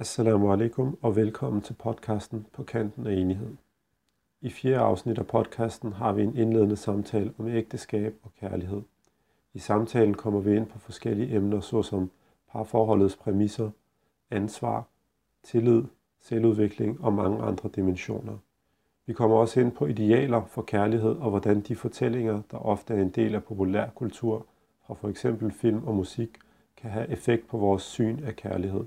[0.00, 3.56] Assalamu alaikum og velkommen til podcasten På kanten af enighed.
[4.40, 8.82] I fjerde afsnit af podcasten har vi en indledende samtale om ægteskab og kærlighed.
[9.54, 12.10] I samtalen kommer vi ind på forskellige emner såsom
[12.52, 13.70] parforholdets præmisser,
[14.30, 14.88] ansvar,
[15.42, 15.82] tillid,
[16.20, 18.38] selvudvikling og mange andre dimensioner.
[19.06, 23.02] Vi kommer også ind på idealer for kærlighed og hvordan de fortællinger, der ofte er
[23.02, 24.46] en del af populærkultur
[24.86, 26.38] fra for eksempel film og musik,
[26.76, 28.84] kan have effekt på vores syn af kærlighed.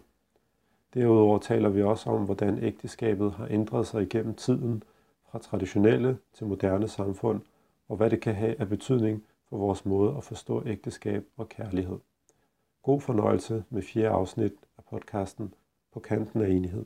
[0.94, 4.84] Derudover taler vi også om, hvordan ægteskabet har ændret sig igennem tiden
[5.32, 7.42] fra traditionelle til moderne samfund,
[7.88, 12.00] og hvad det kan have af betydning for vores måde at forstå ægteskab og kærlighed.
[12.84, 15.54] God fornøjelse med fjerde afsnit af podcasten
[15.94, 16.86] På kanten af enighed.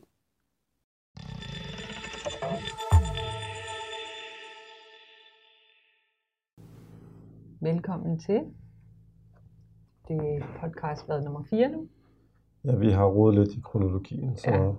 [7.62, 8.40] Velkommen til.
[10.08, 11.88] Det er podcast hvad nummer 4 nu.
[12.68, 14.50] Ja, vi har rodet lidt i kronologien, så...
[14.50, 14.74] Ja.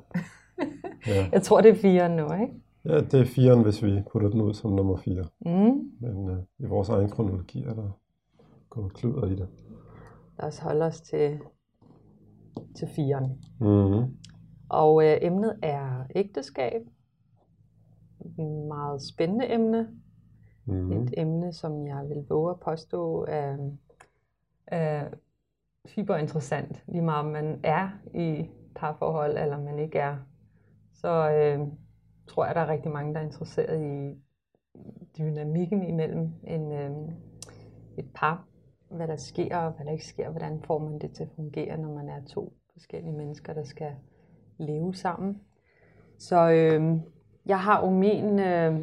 [1.07, 1.29] ja.
[1.33, 2.55] Jeg tror, det er 4 nu, ikke?
[2.85, 5.25] ja, det er firen, hvis vi putter den ud som nummer 4.
[5.41, 5.91] Mm.
[6.01, 7.99] Men øh, i vores egen kronologi er der
[8.71, 9.49] gået kluder i det.
[10.39, 11.39] Lad os holde os til,
[12.77, 13.21] til 4.
[13.61, 14.17] Mm-hmm.
[14.69, 16.83] Og øh, emnet er ægteskab.
[18.21, 19.89] Et meget spændende emne.
[20.65, 21.03] Mm-hmm.
[21.03, 23.57] Et emne, som jeg vil våge at påstå er,
[24.67, 25.09] er
[25.95, 26.83] super interessant.
[26.87, 30.17] Lige meget om man er i parforhold, eller man ikke er.
[30.95, 31.67] Så øh,
[32.29, 34.15] tror jeg, der er rigtig mange, der er interesseret i
[35.19, 36.91] dynamikken imellem en, øh,
[37.99, 38.45] et par.
[38.91, 40.31] Hvad der sker, og hvad der ikke sker.
[40.31, 43.93] Hvordan får man det til at fungere, når man er to forskellige mennesker, der skal
[44.59, 45.41] leve sammen.
[46.19, 47.01] Så øh,
[47.47, 48.81] jeg har jo mine øh,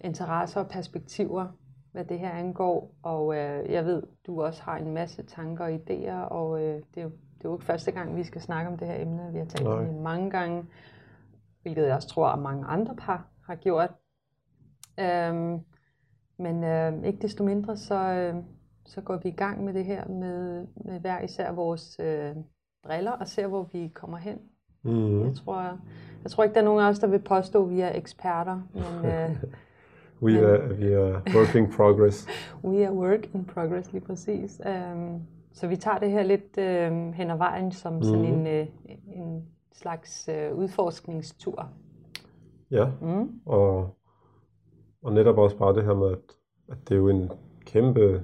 [0.00, 1.46] interesser og perspektiver,
[1.92, 5.74] hvad det her angår, og øh, jeg ved, du også har en masse tanker og
[5.74, 8.70] idéer, og øh, det, er jo, det er jo ikke første gang, vi skal snakke
[8.70, 9.32] om det her emne.
[9.32, 10.64] Vi har talt om det mange gange,
[11.62, 13.90] hvilket jeg også tror, at mange andre par har gjort.
[15.00, 15.60] Øhm,
[16.38, 18.34] men øh, ikke desto mindre, så, øh,
[18.86, 22.36] så går vi i gang med det her med, med hver især vores øh,
[22.82, 24.38] briller, og ser, hvor vi kommer hen.
[24.82, 25.24] Mm-hmm.
[25.24, 25.78] Jeg tror,
[26.22, 28.60] jeg tror ikke, der er nogen af os, der vil påstå, at vi er eksperter,
[28.74, 29.42] men øh,
[30.22, 32.26] We, Men- are, we are working progress.
[32.64, 34.60] we are work in progress lige præcis.
[34.66, 35.22] Um,
[35.52, 38.32] så vi tager det her lidt øh, hen ad vejen som sådan Mhm.
[38.40, 38.66] en, øh,
[39.06, 41.68] en slags øh, udforskningstur.
[42.70, 43.28] Ja, Mm.
[43.46, 43.96] og,
[45.02, 46.18] og netop også bare det her med, at,
[46.68, 47.30] at det er jo en
[47.66, 48.22] kæmpe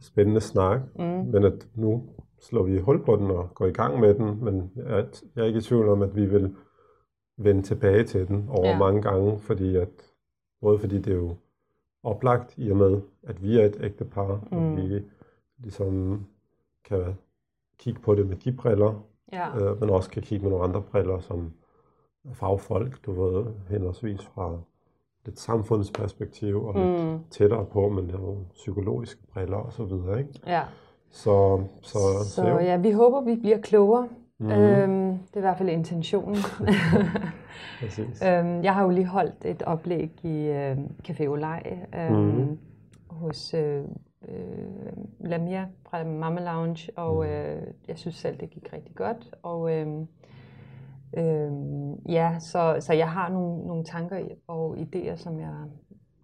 [0.00, 1.04] spændende snak, Mm.
[1.04, 2.02] men at nu
[2.40, 5.42] slår vi hul på den og går i gang med den, men jeg, er- jeg
[5.42, 6.54] er ikke i tvivl om, at vi vil
[7.38, 8.78] vende tilbage til den over ja.
[8.78, 9.88] mange gange, fordi at,
[10.60, 11.34] både fordi det er jo
[12.02, 14.56] oplagt i og med, at vi er et ægte par, Mm.
[14.58, 15.02] og vi
[15.58, 16.24] ligesom
[16.84, 17.04] kan
[17.78, 19.02] kigge på det med de briller,
[19.32, 19.58] Ja.
[19.58, 21.52] øh, men også kan kigge med nogle andre briller, som
[22.32, 24.58] fagfolk, du ved, henholdsvis fra
[25.26, 27.18] lidt samfundsperspektiv og lidt Mm.
[27.30, 30.32] tættere på, men nogle psykologiske briller og så videre, ikke?
[30.46, 30.62] ja.
[31.10, 34.08] Så, så, Så ja, vi håber, vi bliver klogere.
[34.38, 36.36] Mm, Øhm, det er i hvert fald intentionen.
[37.80, 38.22] præcis.
[38.22, 40.76] øhm, jeg har jo lige holdt et oplæg i øh,
[41.08, 42.58] Café Olej øhm, Mhm.
[43.10, 43.84] hos øh,
[44.28, 47.32] øh, Lamia fra Mama Lounge, og Mhm.
[47.32, 49.34] øh, jeg synes selv, det gik rigtig godt.
[49.42, 49.86] Og øh,
[51.16, 51.52] øh,
[52.08, 55.54] ja, så, så jeg har nogle, nogle tanker og idéer, som jeg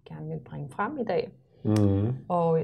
[0.05, 1.31] gerne vil bringe frem i dag.
[1.63, 2.59] Mm, Og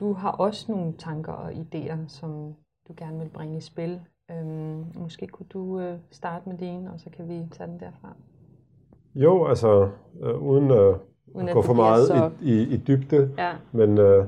[0.00, 2.54] du har også nogle tanker og idéer, som
[2.88, 4.00] du gerne vil bringe i spil.
[4.30, 8.12] Øhm, måske kunne du øh, starte med din, og så kan vi tage den derfra.
[9.14, 9.88] jo, altså,
[10.22, 10.94] øh, uden at
[11.34, 14.24] Uden at gå for meget så- i, i, i dybde, Ja, men øh,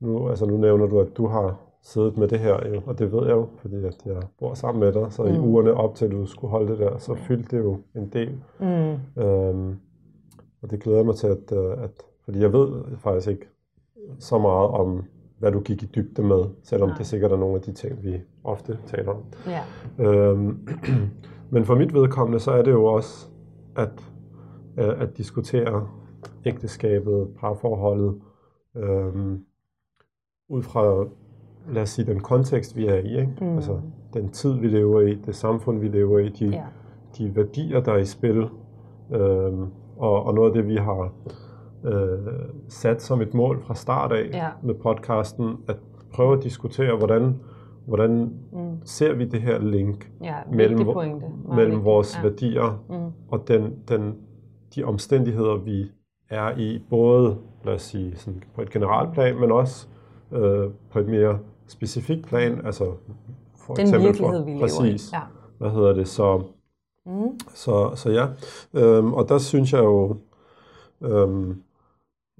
[0.00, 3.12] nu, altså, nu nævner du, at du har siddet med det her, jo, og det
[3.12, 5.34] ved jeg jo, fordi at jeg bor sammen med dig, så mm.
[5.34, 8.08] i ugerne op til, at du skulle holde det der, så fyldte det jo en
[8.08, 8.40] del.
[8.60, 9.76] mm, Øhm,
[10.62, 11.90] og det glæder mig til, at, øh, at,
[12.24, 13.48] fordi jeg ved faktisk ikke
[14.18, 15.04] så meget om,
[15.44, 16.98] hvad du gik i dybde med, selvom Nej.
[16.98, 19.22] det sikkert er nogle af de ting, vi ofte taler om.
[19.46, 19.62] ja,
[20.04, 20.68] Øhm,
[21.52, 23.26] men for mit vedkommende, så er det jo også
[23.76, 23.90] at,
[24.78, 25.88] øh, at diskutere
[26.44, 28.14] ægteskabet, parforholdet,
[28.76, 29.44] øhm,
[30.48, 31.04] ud fra,
[31.72, 33.20] lad os sige, den kontekst, vi er i.
[33.20, 33.32] Ikke?
[33.40, 33.54] Mm.
[33.56, 33.80] Altså
[34.14, 36.64] den tid, vi lever i, det samfund, vi lever i, de, ja,
[37.18, 38.48] de værdier, der er i spil,
[39.12, 39.66] øhm,
[39.96, 41.12] og, og noget af det, vi har
[41.84, 42.18] øh,
[42.68, 44.48] sat som et mål fra start af Ja.
[44.62, 45.76] med podcasten, at
[46.12, 47.40] prøve at diskutere, hvordan,
[47.86, 48.10] hvordan
[48.52, 51.26] mm, ser vi det her link ja, mellem, pointe.
[51.56, 52.28] Mellem vores ja.
[52.28, 54.14] værdier Mm, og den, den,
[54.74, 55.90] de omstændigheder, vi
[56.30, 59.86] er i, både lad os sige, sådan på et generelt plan, men også
[60.32, 62.84] øh, på et mere specifikt plan, altså
[63.66, 65.14] for Den eksempel virkelighed, for, vi lever præcis, i.
[65.14, 65.20] Ja.
[65.58, 66.42] hvad hedder det, så,
[67.06, 67.38] mm.
[67.54, 68.26] så, så ja.
[68.74, 70.16] Øhm, og der synes jeg jo,
[71.00, 71.62] øhm,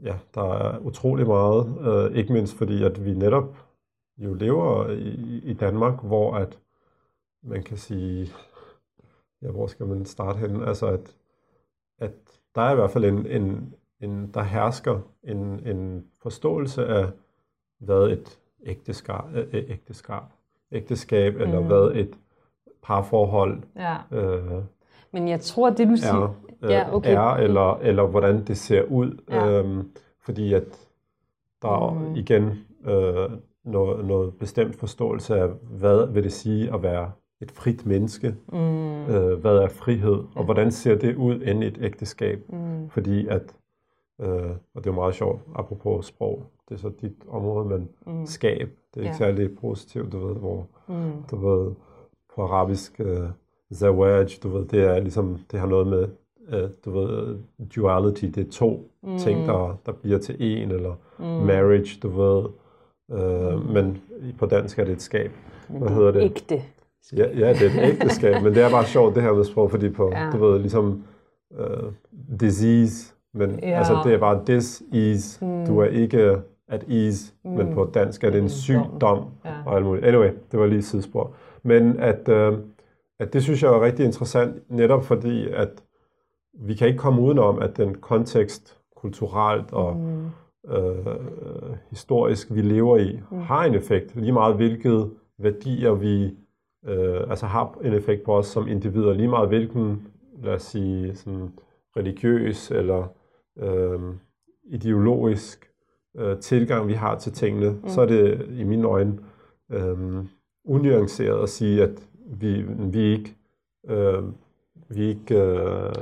[0.02, 3.56] ja, der er utrolig meget, øh, ikke mindst fordi, at vi netop
[4.18, 6.58] jo lever i, i Danmark, hvor at
[7.42, 8.28] man kan sige,
[9.42, 10.62] ja, hvor skal man starte hen?
[10.62, 11.16] Altså, at,
[11.98, 12.12] at
[12.54, 17.10] der er i hvert fald en, en, en der hersker en, en forståelse af,
[17.78, 20.22] hvad et ægteskab, ægteskab,
[20.72, 21.66] ægteskab eller mm.
[21.66, 22.18] hvad et
[22.82, 23.96] parforhold ja.
[24.10, 24.64] øh,
[25.14, 27.14] Men jeg tror, det du siger, er, øh, ja, okay.
[27.14, 29.22] er eller, eller hvordan det ser ud.
[29.30, 29.48] Ja.
[29.48, 29.90] Øhm,
[30.20, 30.88] fordi at
[31.62, 32.12] der mm.
[32.12, 32.50] er igen
[32.86, 38.34] øh, noget, noget bestemt forståelse af, hvad vil det sige at være et frit menneske?
[38.52, 39.06] Mm.
[39.06, 40.18] Øh, hvad er frihed?
[40.36, 42.38] Og hvordan ser det ud end et ægteskab?
[42.48, 42.90] Mm.
[42.90, 43.56] Fordi at,
[44.20, 48.26] øh, og det er meget sjovt, apropos sprog, det er så dit område, men mm.
[48.26, 49.18] skab, det er ikke ja.
[49.18, 51.12] særlig positivt, du ved, hvor mm.
[51.30, 51.72] du ved,
[52.34, 53.28] på arabisk, uh,
[53.72, 56.08] zawaj, du ved, det er ligesom, det har noget med,
[56.48, 57.38] uh, du ved,
[57.76, 59.18] duality, det er to mm.
[59.18, 61.24] ting, der, der bliver til en, eller mm.
[61.24, 62.44] marriage, du ved,
[63.08, 63.72] uh, mm.
[63.72, 64.02] men
[64.38, 65.30] på dansk er det et skab.
[65.68, 66.22] Hvad hedder det?
[66.22, 66.62] Ægte.
[67.16, 69.70] Ja, ja, det er et ægteskab, men det er bare sjovt, det her med sprog,
[69.70, 70.30] fordi på, ja.
[70.32, 71.04] du ved, ligesom
[71.50, 71.92] uh,
[72.40, 73.78] disease, men ja.
[73.78, 75.66] altså det er bare this is, mm.
[75.66, 77.50] du er ikke at ease, mm.
[77.50, 79.50] men på dansk er det en sygdom ja.
[79.66, 80.06] og alt muligt.
[80.06, 81.32] Anyway, det var lige et sidespor.
[81.62, 82.58] Men at, øh,
[83.20, 85.84] at det synes jeg er rigtig interessant, netop fordi, at
[86.60, 90.26] vi kan ikke komme udenom, at den kontekst kulturelt og mm.
[90.72, 91.16] øh,
[91.90, 93.38] historisk, vi lever i, mm.
[93.38, 94.16] har en effekt.
[94.16, 96.24] Lige meget hvilket værdier vi
[96.86, 99.12] øh, altså har en effekt på os som individer.
[99.12, 100.08] Lige meget hvilken,
[100.42, 101.52] lad os sige, sådan
[101.96, 103.06] religiøs eller
[103.58, 104.00] øh,
[104.64, 105.70] ideologisk
[106.16, 107.88] øh, tilgang, vi har til tingene, mm.
[107.88, 109.18] så er det i mine øjne
[109.72, 110.24] øh,
[110.64, 113.36] unuanceret at sige, at vi, vi ikke
[113.88, 114.22] øh,
[114.88, 115.92] vi ikke øh,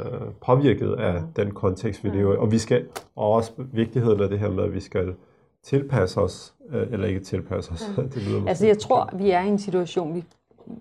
[0.41, 2.37] påvirket af den kontekst, vi lever i.
[2.37, 5.15] Og vi skal og også vigtigheden af det her med, at vi skal
[5.63, 7.91] tilpasse os, øh, eller ikke tilpasse os.
[7.97, 8.03] Ja.
[8.15, 10.25] det lyder altså jeg tror, vi er i en situation, vi,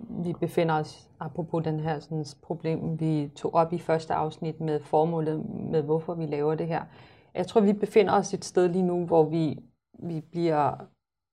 [0.10, 4.80] vi befinder os, apropos den her sådan, problem, vi tog op i første afsnit med
[4.80, 6.82] formålet med, hvorfor vi laver det her.
[7.36, 9.60] Jeg tror, vi befinder os et sted lige nu, hvor vi,
[10.00, 10.74] vi, bliver,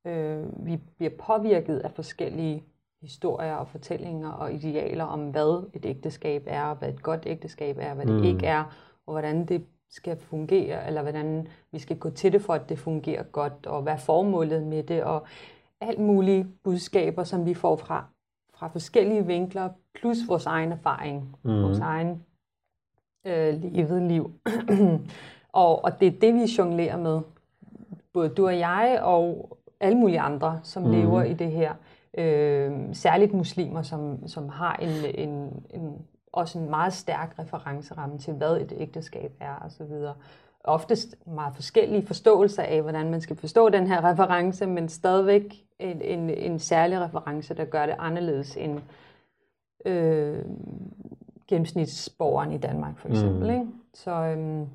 [0.07, 2.65] øh, vi bliver påvirket af forskellige
[3.03, 7.95] historier og fortællinger og idealer om, hvad et ægteskab er, hvad et godt ægteskab er,
[7.95, 8.25] hvad det mm.
[8.25, 8.65] ikke er,
[9.07, 12.79] og hvordan det skal fungere, eller hvordan vi skal gå til det for, at det
[12.79, 15.27] fungerer godt, og hvad er formålet med det, og
[15.81, 18.05] alt mulige budskaber, som vi får fra,
[18.55, 21.63] fra forskellige vinkler, plus vores egen erfaring, mm.
[21.63, 22.23] vores egen
[23.27, 24.33] øh, levet liv.
[25.53, 27.21] Og, og det er det, vi jonglerer med.
[28.13, 30.91] Både du og jeg, og alle mulige andre, som mm.
[30.91, 31.75] lever i det her.
[32.19, 38.35] Øh, særligt muslimer, som, som har en, en, en, også en meget stærk referenceramme til,
[38.35, 39.93] hvad et ægteskab er osv.
[40.65, 46.03] Oftest meget forskellige forståelser af, hvordan man skal forstå den her reference, men stadigvæk en,
[46.03, 48.81] en, en særlig reference, der gør det anderledes end
[49.85, 50.45] øh,
[51.49, 53.49] gennemsnitsborgeren i Danmark, for eksempel.
[53.49, 53.51] Mm.
[53.51, 53.67] Ikke?
[53.95, 54.67] Så, øhm,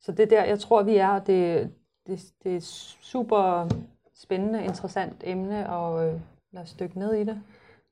[0.00, 1.70] så det der, jeg tror, vi er, det,
[2.06, 2.60] det, det er
[3.00, 3.68] super
[4.16, 6.20] spændende, interessant emne, og øh,
[6.52, 7.40] lad os dykke ned i det.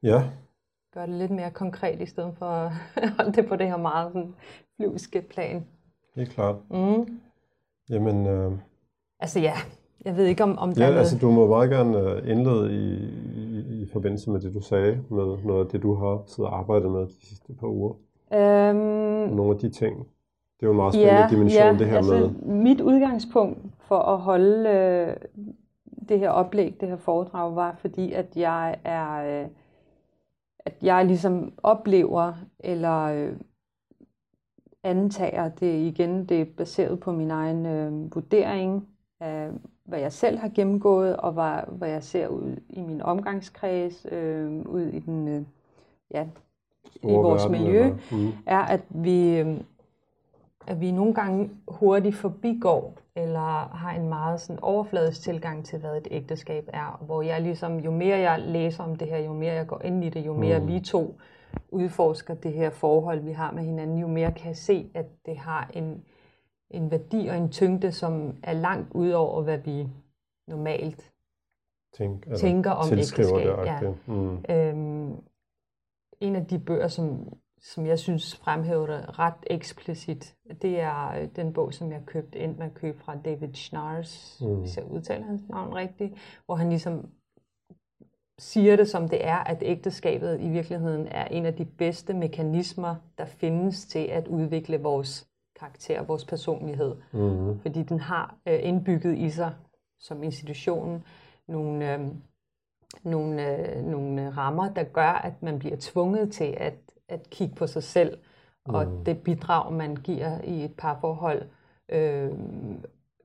[0.03, 0.23] Ja.
[0.95, 2.73] Gør det lidt mere konkret, i stedet for at
[3.17, 4.35] holde det på det her meget sådan,
[4.77, 5.65] flyvske plan.
[6.17, 6.57] Helt klart.
[6.71, 7.21] Mm.
[7.91, 8.27] Jamen...
[8.27, 8.53] Øh...
[9.21, 9.55] Altså ja,
[10.05, 12.73] jeg ved ikke, om, om der ja, er altså du må meget gerne øh, indlede
[12.73, 12.95] i,
[13.35, 16.59] i, i forbindelse med det, du sagde, med noget af det, du har siddet og
[16.59, 17.95] arbejdet med de sidste par uger.
[18.35, 18.77] Øhm...
[19.37, 19.99] Nogle af de ting.
[20.61, 22.55] Det er jo en meget spændende ja, dimension, ja, det her altså, med.
[22.55, 25.17] Mit udgangspunkt for at holde øh,
[26.09, 29.49] det her oplæg, det her foredrag, var fordi, at jeg er, øh,
[30.59, 33.37] at jeg ligesom oplever, eller øh,
[34.83, 38.89] antager det igen, det er baseret på min egen øh, vurdering
[39.21, 39.51] af,
[39.85, 44.63] hvad jeg selv har gennemgået, og hvad, hvad jeg ser ud i min omgangskreds, øh,
[44.67, 45.43] ud i den, øh,
[46.11, 46.27] ja,
[47.03, 48.33] i vores verden, miljø, mm.
[48.47, 49.61] er, at vi, øh,
[50.67, 55.97] at vi nogle gange hurtigt forbigår, eller har en meget sådan overfladisk tilgang til, hvad
[55.97, 57.03] et ægteskab er.
[57.05, 60.05] Hvor jeg ligesom, jo mere jeg læser om det her, jo mere jeg går ind
[60.05, 60.69] i det, jo mere mm.
[60.69, 61.21] vi to
[61.69, 65.37] udforsker det her forhold, vi har med hinanden, jo mere kan jeg se, at det
[65.37, 66.05] har en,
[66.71, 69.89] en værdi og en tyngde, som er langt ud over, hvad vi
[70.49, 71.13] normalt
[71.95, 73.25] Tænk, tænker om ægteskab.
[73.25, 73.95] Det, ja.
[74.07, 74.45] mm.
[74.49, 75.23] øhm,
[76.21, 81.29] en af de bøger, som som jeg synes fremhæver det ret eksplicit, det er øh,
[81.37, 84.61] den bog, som jeg købte ind med at købe fra David Schnars, mm.
[84.61, 86.15] hvis jeg udtaler hans navn rigtigt,
[86.47, 87.09] hvor han ligesom
[88.39, 92.97] siger det som det er, at ægteskabet i virkeligheden er en af de bedste mekanismer,
[93.19, 95.29] der findes til at udvikle vores
[95.61, 96.97] karakter, vores personlighed.
[97.13, 97.61] Mm-hmm.
[97.61, 99.55] Fordi den har øh, indbygget i sig
[100.01, 101.05] som institution
[101.49, 102.01] nogle, øh,
[103.05, 106.75] nogle, øh, nogle rammer, der gør, at man bliver tvunget til at,
[107.13, 108.19] at kigge på sig selv,
[108.67, 108.75] mm.
[108.75, 111.43] og det bidrag, man giver i et parforhold
[111.89, 112.31] øh,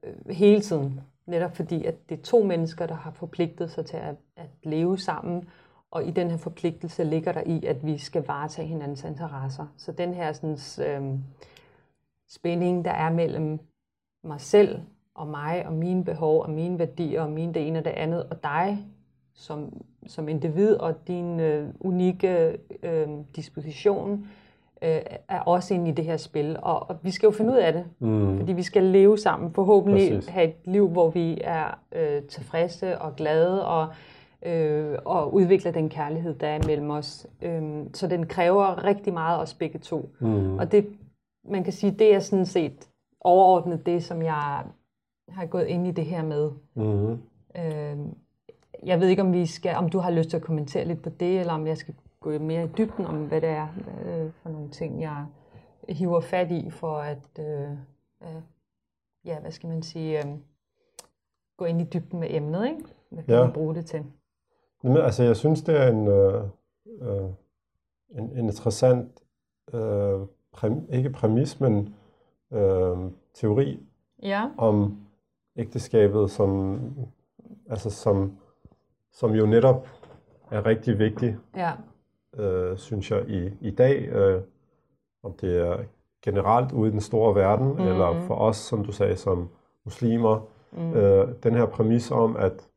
[0.04, 1.02] øh, hele tiden.
[1.26, 4.98] Netop fordi, at det er to mennesker, der har forpligtet sig til at, at leve
[4.98, 5.50] sammen,
[5.92, 9.66] og i den her forpligtelse ligger der i, at vi skal varetage hinandens interesser.
[9.78, 11.20] Så den her sådan, øh,
[12.30, 13.60] spænding, der er mellem
[14.24, 14.82] mig selv
[15.16, 18.24] og mig og mine behov og mine værdier og mine det ene og det andet,
[18.24, 18.86] og dig
[19.34, 24.28] som, som individ og din øh, unikke øh, disposition
[24.82, 26.58] øh, er også inde i det her spil.
[26.62, 28.38] Og, og vi skal jo finde ud af det, mm.
[28.38, 29.54] fordi vi skal leve sammen.
[29.54, 30.30] Forhåbentlig Præcis.
[30.30, 33.88] have et liv, hvor vi er øh, tilfredse og glade og,
[34.46, 37.28] øh, og udvikler den kærlighed, der er mellem os.
[37.42, 37.62] Øh,
[37.94, 40.10] så den kræver rigtig meget os begge to.
[40.20, 40.58] Mm.
[40.58, 40.88] Og det,
[41.50, 42.90] man kan sige, det er sådan set
[43.22, 44.64] overordnet det, som jeg
[45.30, 46.52] har gået ind i det her med.
[46.76, 47.12] Mm.
[47.58, 47.98] Øh,
[48.86, 51.10] jeg ved ikke, om vi skal, om du har lyst til at kommentere lidt på
[51.10, 53.68] det, eller om jeg skal gå mere i dybden om, hvad det er
[54.06, 55.26] øh, for nogle ting, jeg
[55.90, 57.72] hiver fat i for at, øh,
[58.24, 58.42] øh,
[59.26, 60.32] ja, hvad skal man sige, øh,
[61.58, 62.84] gå ind i dybden med emnet, ikke?
[63.10, 63.44] Hvad kan ja.
[63.44, 64.04] man bruge det til?
[64.84, 66.44] Men, altså, jeg synes, det er en, øh,
[67.02, 67.30] øh,
[68.10, 69.24] en, en interessant,
[69.74, 70.20] øh,
[70.52, 71.96] præm, ikke præmis, men
[72.54, 72.98] øh,
[73.34, 73.80] teori
[74.24, 74.50] ja.
[74.58, 74.98] om
[75.56, 76.80] ægteskabet som,
[77.70, 78.38] altså som,
[79.18, 79.88] som jo netop
[80.52, 81.38] er rigtig vigtig.
[81.56, 81.72] Ja
[82.40, 84.08] øh, synes jeg, i, i dag.
[84.08, 84.42] Øh,
[85.24, 85.78] om det er
[86.24, 87.88] generelt ude i den store verden, mm.
[87.88, 89.50] eller for os, som du sagde, som
[89.86, 90.48] muslimer.
[90.72, 90.94] Mm.
[90.94, 92.68] Øh, den her præmis om at,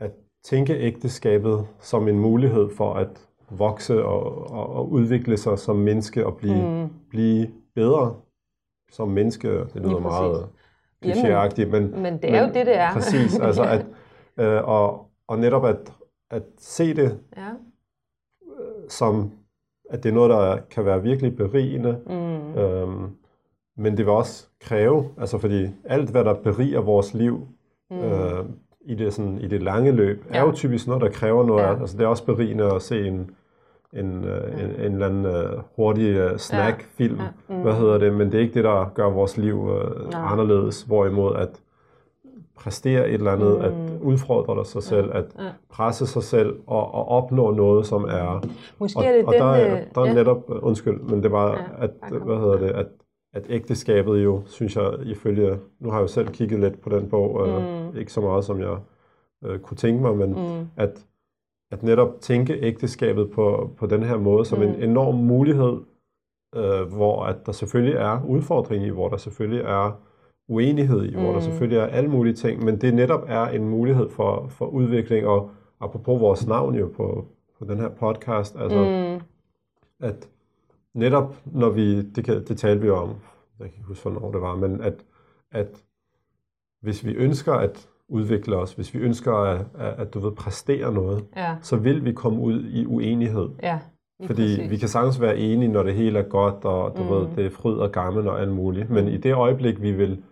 [0.00, 0.10] at
[0.44, 6.26] tænke ægteskabet som en mulighed for at vokse og, og, og udvikle sig som menneske
[6.26, 6.88] og blive, mm.
[7.10, 8.14] blive bedre
[8.90, 9.48] som menneske.
[9.48, 10.48] Det lyder meget
[11.04, 12.92] klichéagtigt, men, men det er men, jo det, det er.
[12.92, 13.86] Præcis, altså at,
[14.44, 15.92] øh, og, og netop at,
[16.30, 17.50] at se det ja
[18.88, 19.30] som
[19.90, 21.98] at det er noget, der kan være virkelig berigende.
[22.06, 22.58] Mm.
[22.58, 23.10] Øhm,
[23.76, 27.48] men det vil også kræve, altså fordi alt, hvad der beriger vores liv
[27.90, 27.98] mm.
[27.98, 28.44] øh,
[28.80, 30.38] i, det, sådan, i det lange løb, ja.
[30.38, 31.62] er jo typisk noget, der kræver noget.
[31.62, 31.80] Ja.
[31.80, 33.30] Altså det er også berigende at se en,
[33.92, 37.22] en, øh, en, en eller anden uh, hurtig uh, snackfilm, ja.
[37.22, 37.56] Ja.
[37.56, 37.62] Mm.
[37.62, 41.36] hvad hedder det, men det er ikke det, der gør vores liv uh, anderledes, hvorimod
[41.36, 41.60] at
[42.56, 43.64] præstere et eller andet, mm.
[43.64, 45.18] at udfordre dig sig selv, ja.
[45.18, 45.50] at ja.
[45.70, 48.46] presse sig selv og, og opnå noget, som er...
[48.78, 50.14] Måske og, er det og den, der, er, der er ja.
[50.14, 51.90] netop, undskyld, men det var, ja, at,
[52.24, 52.86] hvad hedder det, at,
[53.32, 57.08] at ægteskabet jo, synes jeg, ifølge, nu har jeg jo selv kigget lidt på den
[57.08, 57.88] bog, øh, mm.
[57.88, 58.76] øh, ikke så meget, som jeg
[59.44, 60.68] øh, kunne tænke mig, men mm.
[60.76, 61.06] at,
[61.70, 64.64] at netop tænke ægteskabet på, på den her måde, som mm.
[64.64, 65.80] en enorm mulighed,
[66.56, 70.00] øh, hvor at der selvfølgelig er udfordring i, hvor der selvfølgelig er
[70.48, 71.34] uenighed i, hvor mm.
[71.34, 75.26] der selvfølgelig er alle mulige ting, men det netop er en mulighed for, for udvikling,
[75.26, 77.26] og apropos vores navn jo på,
[77.58, 79.24] på den her podcast, altså mm.
[80.06, 80.28] at
[80.94, 84.40] netop når vi, det, kan, det talte vi om, jeg kan ikke huske, hvornår det
[84.40, 85.04] var, men at,
[85.52, 85.84] at
[86.80, 90.92] hvis vi ønsker at udvikle os, hvis vi ønsker at, at, at du ved, præstere
[90.92, 91.56] noget, ja.
[91.62, 93.48] så vil vi komme ud i uenighed.
[93.62, 93.78] Ja.
[94.26, 94.70] Fordi præcis.
[94.70, 97.10] vi kan sagtens være enige, når det hele er godt, og du mm.
[97.10, 98.90] ved, det er fryd og gammel og alt muligt.
[98.90, 99.10] Men mm.
[99.10, 100.22] i det øjeblik, vi vil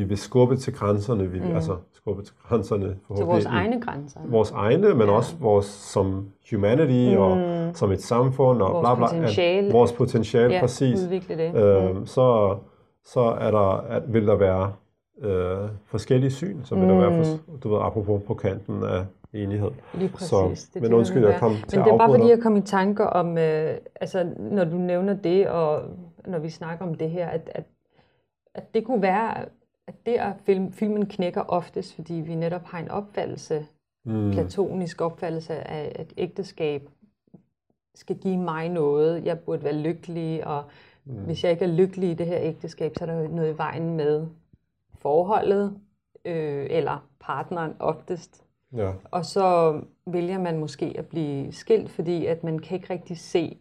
[0.00, 1.54] vi vil skubbe til grænserne, vi vil mm.
[1.54, 2.96] altså skubbe til grænserne.
[3.16, 4.20] Til vores egne grænser.
[4.24, 5.12] Vores egne, men ja.
[5.12, 7.22] også vores som humanity mm.
[7.22, 7.36] og
[7.76, 9.06] som et samfund og vores bla bla.
[9.06, 9.66] Potentiale.
[9.66, 10.54] At, vores potentiale.
[10.54, 11.02] Ja, præcis.
[11.02, 11.54] udvikle det.
[11.54, 12.06] Øhm, mm.
[12.06, 12.56] så,
[13.04, 14.72] så er der, at, vil der være
[15.22, 16.90] øh, forskellige syn, så vil mm.
[16.90, 19.70] der være, for, du ved, apropos på kanten af enighed.
[19.94, 20.28] Lige præcis.
[20.28, 22.60] Så, det men undskyld, jeg kom til Men det er bare fordi, jeg kom i
[22.60, 25.82] tanker om, øh, altså når du nævner det, og
[26.26, 27.64] når vi snakker om det her, at, at,
[28.54, 29.44] at det kunne være,
[29.90, 33.66] at der film, filmen knækker oftest, fordi vi netop har en opfattelse,
[34.04, 34.30] mm.
[34.30, 36.88] platonisk opfattelse af, at ægteskab
[37.94, 39.24] skal give mig noget.
[39.24, 40.64] Jeg burde være lykkelig, og
[41.04, 41.24] mm.
[41.24, 43.96] hvis jeg ikke er lykkelig i det her ægteskab, så er der noget i vejen
[43.96, 44.26] med
[44.94, 45.80] forholdet,
[46.24, 48.44] øh, eller partneren oftest.
[48.76, 48.92] Ja.
[49.04, 53.58] Og så vælger man måske at blive skilt, fordi at man kan ikke rigtig se,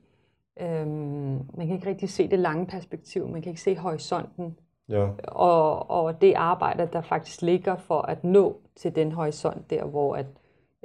[0.61, 4.57] øhm, man kan ikke rigtig se det lange perspektiv, man kan ikke se horisonten.
[4.89, 5.07] Ja.
[5.27, 10.15] Og, og det arbejde, der faktisk ligger for at nå til den horisont der, hvor
[10.15, 10.25] at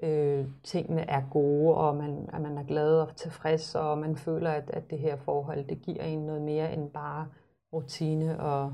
[0.02, 4.50] øh, tingene er gode, og man, at man er glad og tilfreds, og man føler,
[4.50, 7.26] at, at det her forhold, det giver en noget mere end bare
[7.72, 8.72] rutine og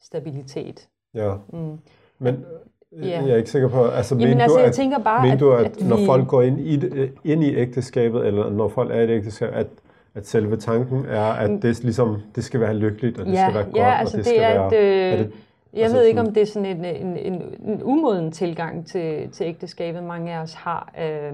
[0.00, 0.88] stabilitet.
[1.14, 1.34] Ja.
[1.52, 1.78] Mm.
[2.18, 2.44] Men
[2.92, 3.06] Ja.
[3.08, 5.34] Jeg er ikke sikker på, altså, Jamen, mener altså, du, jeg at, tænker bare, mener
[5.34, 8.50] at, du, at, at når vi- folk går ind i, det- ind i ægteskabet, eller
[8.50, 9.66] når folk er i et ægteskab, at,
[10.14, 13.54] at selve tanken er, at det, ligesom, det skal være lykkeligt, og det ja, skal
[13.54, 14.66] være godt, ja, altså og det, det, skal er være...
[14.66, 15.32] et, øh, er det-
[15.72, 19.30] jeg altså ved ikke, om det er sådan en, en, en, en umoden tilgang til,
[19.30, 20.92] til ægteskabet, mange af os har.
[21.00, 21.32] Øh,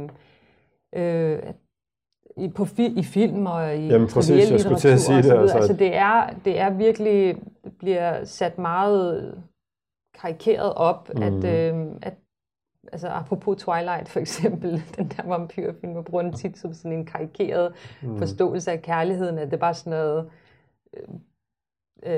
[0.97, 1.39] øh,
[2.37, 5.31] i, på fi, i film og i Jamen, præcis, jeg skulle til at sige det,
[5.31, 9.39] altså, Altså, det, er, det er virkelig, det bliver sat meget
[10.21, 11.23] karikeret op, mm.
[11.23, 12.15] at, øh, at
[12.93, 17.07] altså apropos Twilight for eksempel, den der vampyrfilm, hvor bruger den tit som sådan en
[17.07, 17.73] karikeret
[18.03, 18.19] mm.
[18.19, 20.27] forståelse af kærligheden, at det er bare sådan noget,
[20.97, 21.03] øh,
[22.07, 22.13] øh,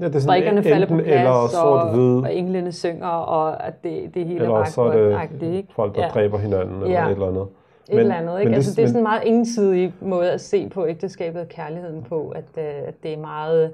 [0.00, 3.08] Ja, det er sådan brikkerne falder på enten plads, eller og, sort-hvid, og englene synger,
[3.08, 5.72] og at det, det hele eller er så bare er det ikke?
[5.74, 6.08] folk, der Ja.
[6.08, 7.06] dræber hinanden, eller Ja.
[7.06, 7.46] et eller andet.
[7.90, 8.48] Et eller andet, ikke?
[8.50, 11.48] men altså, det er sådan en men- meget ensidig måde at se på ægteskabet og
[11.48, 13.72] kærligheden på, at, øh, at det er meget,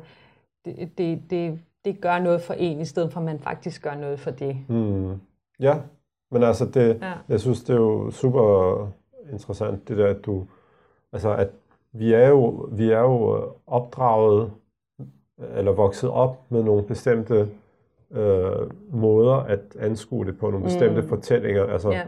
[0.65, 3.95] det, det, det, det gør noget for en, i stedet for at man faktisk gør
[3.95, 4.57] noget for det.
[4.69, 5.13] Mm.
[5.61, 5.75] Ja,
[6.31, 7.13] men altså det, Ja.
[7.29, 8.89] jeg synes, det er jo super
[9.33, 10.47] interessant, det der, at du,
[11.13, 11.49] altså at
[11.93, 14.51] vi er jo, vi er jo øh, opdraget,
[15.57, 17.49] eller vokset op med nogle bestemte
[18.11, 21.09] øh, måder at anskue det på, nogle bestemte Mm.
[21.09, 22.03] fortællinger, altså Ja.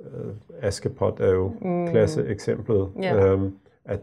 [0.00, 1.88] øh, Askepot er jo Mm.
[1.88, 3.26] klasseeksemplet, Ja.
[3.26, 4.00] øhm, at,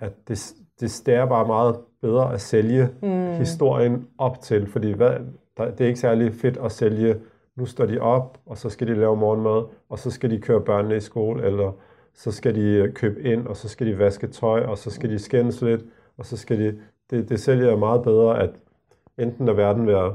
[0.00, 3.08] at det, det, det er bare meget bedre at sælge Mm.
[3.34, 5.14] historien op til, fordi hvad,
[5.56, 7.16] der, det er ikke særlig fedt at sælge,
[7.56, 10.60] nu står de op, og så skal de lave morgenmad, og så skal de køre
[10.60, 11.72] børnene i skole, eller
[12.14, 15.10] så skal de øh, købe ind, og så skal de vaske tøj, og så skal
[15.10, 15.84] de skændes lidt,
[16.18, 16.78] og så skal de,
[17.10, 18.50] det, det sælger meget bedre, at
[19.18, 20.12] enten er verden ved at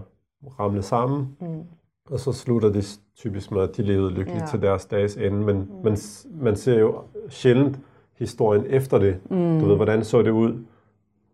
[0.59, 1.63] ramle sammen, Mm.
[2.11, 4.47] og så slutter det typisk med, at de levede lykkeligt Ja.
[4.47, 5.83] til deres dages ende, men mm.
[5.83, 5.97] man,
[6.31, 7.79] man ser jo sjældent
[8.17, 9.17] historien efter det.
[9.29, 9.59] Mm.
[9.59, 10.53] Du ved, hvordan så det ud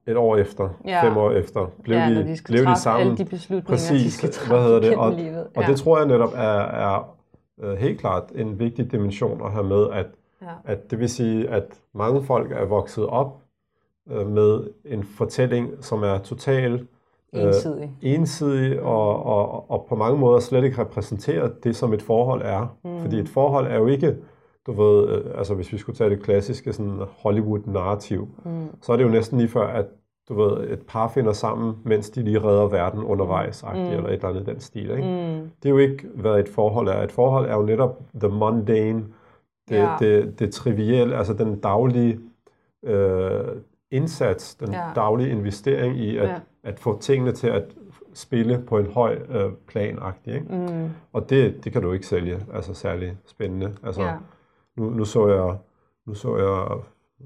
[0.07, 1.07] et år efter, Ja.
[1.07, 1.71] fem år efter?
[1.83, 3.07] Blev ja, de, de skal blev de sammen?
[3.07, 4.95] alle de beslutninger, Præcis, de skal træffe hvad hedder det?
[4.97, 5.47] Og, livet.
[5.55, 7.15] og det tror jeg netop er, er
[7.63, 10.05] øh, helt klart en vigtig dimension at have med, at,
[10.41, 10.47] ja.
[10.65, 13.37] at det vil sige, at mange folk er vokset op
[14.11, 16.87] øh, med en fortælling, som er totalt
[17.33, 17.91] Ensidig.
[18.01, 22.75] ensidig og, og, og på mange måder slet ikke repræsenterer det, som et forhold er.
[22.83, 23.01] Mm.
[23.01, 24.15] Fordi et forhold er jo ikke,
[24.67, 28.67] du ved, øh, altså hvis vi skulle tage det klassiske sådan Hollywood-narrativ, mm.
[28.81, 29.85] så er det jo næsten lige før, at
[30.29, 33.79] du ved, et par finder sammen, mens de lige redder verden undervejs, mm.
[33.79, 34.89] eller et eller andet den stil.
[34.91, 35.03] Ikke?
[35.03, 35.49] Mm.
[35.63, 37.01] Det er jo ikke, hvad et forhold er.
[37.03, 39.05] Et forhold er jo netop the mundane,
[39.69, 39.95] det, Ja.
[39.99, 42.19] det, det trivielle, altså den daglige
[42.83, 43.43] øh,
[43.91, 44.81] indsats, den Ja.
[44.95, 46.35] daglige investering i at, Ja.
[46.63, 47.63] at få tingene til at
[48.13, 50.45] spille på en høj øh, plan ikke?
[50.49, 50.89] Mm.
[51.13, 53.71] Og det, det kan du ikke sælge, altså særlig spændende.
[53.83, 54.13] Altså, Ja.
[54.77, 55.57] Nu, nu så jeg,
[56.05, 56.77] nu så jeg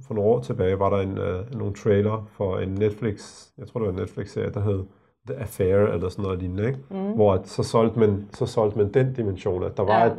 [0.08, 3.80] for nogle år tilbage, var der en, øh, nogle trailer for en Netflix, jeg tror
[3.80, 4.84] det var en Netflix-serie, der hed
[5.28, 6.80] The Affair, eller sådan noget lignende, ikke?
[6.90, 7.12] Mm.
[7.14, 10.06] hvor at, så, solgte man, så solgte man den dimension, at der var Ja.
[10.12, 10.18] et,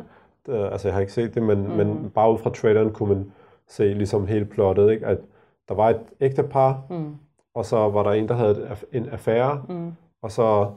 [0.49, 1.69] øh, altså jeg har ikke set det, men, mm.
[1.73, 3.31] men bare ud fra traileren kunne man
[3.67, 5.05] se ligesom hele plottet, ikke?
[5.05, 5.17] at
[5.67, 7.15] der var et ægtepar, Mm.
[7.53, 9.91] og så var der en, der havde et en affære, Mm.
[10.21, 10.71] og så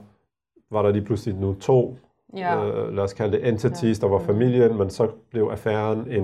[0.71, 1.97] var der lige pludselig nu to,
[2.37, 2.65] Ja.
[2.65, 6.23] øh, lad os kalde det entities, der var familien, men så blev affæren en,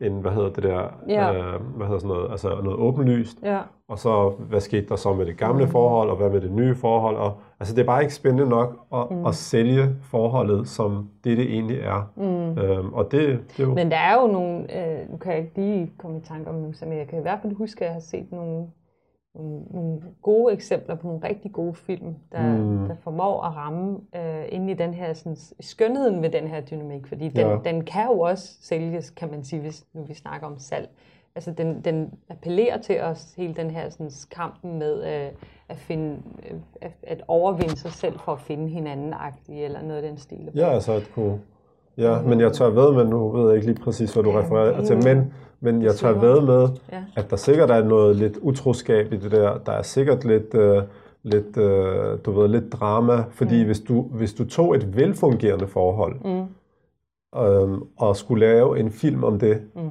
[0.00, 0.06] Mm.
[0.06, 1.32] en hvad hedder det der, Ja.
[1.34, 3.58] øh, hvad hedder sådan noget, altså noget åbenlyst, Ja.
[3.88, 6.74] og så hvad skete der så med det gamle forhold, og hvad med det nye
[6.74, 9.26] forhold, og altså det er bare ikke spændende nok at, mm.
[9.26, 12.58] at sælge forholdet, som det det egentlig er, Mm.
[12.58, 13.20] øhm, og det,
[13.56, 16.18] det er jo, Men der er jo nogle, øh, nu kan jeg ikke lige komme
[16.18, 18.32] i tanke om nu, men jeg kan i hvert fald huske, at jeg har set
[18.32, 18.66] nogle,
[19.38, 22.88] nogle, nogle gode eksempler på nogle rigtig gode film, der, Mm.
[22.88, 27.06] der formår at ramme øh, ind i den her sådan, skønheden ved den her dynamik,
[27.06, 27.58] fordi den, Ja.
[27.64, 30.88] den kan jo også sælges, kan man sige, hvis nu vi snakker om salg.
[31.34, 35.32] Altså den, den appellerer til os, hele den her sådan, kampen med øh,
[35.68, 36.16] at, finde,
[36.50, 39.14] øh, at, at overvinde sig selv for at finde hinanden
[39.48, 40.50] eller noget af den stil.
[40.54, 41.40] ja, altså at kunne,
[41.96, 44.84] ja, men jeg tør ved med, nu ved jeg ikke lige præcis, hvad du refererer
[44.84, 47.02] til, men, men jeg tør ved med, Ja.
[47.16, 49.58] at der sikkert er noget lidt utroskab i det der.
[49.66, 50.82] Der er sikkert lidt, øh,
[51.22, 53.66] lidt, øh, du ved, lidt drama, fordi mm.
[53.66, 56.46] hvis, du, hvis du tog et velfungerende forhold, Mm.
[57.42, 59.90] øhm, og skulle lave en film om det, Mm.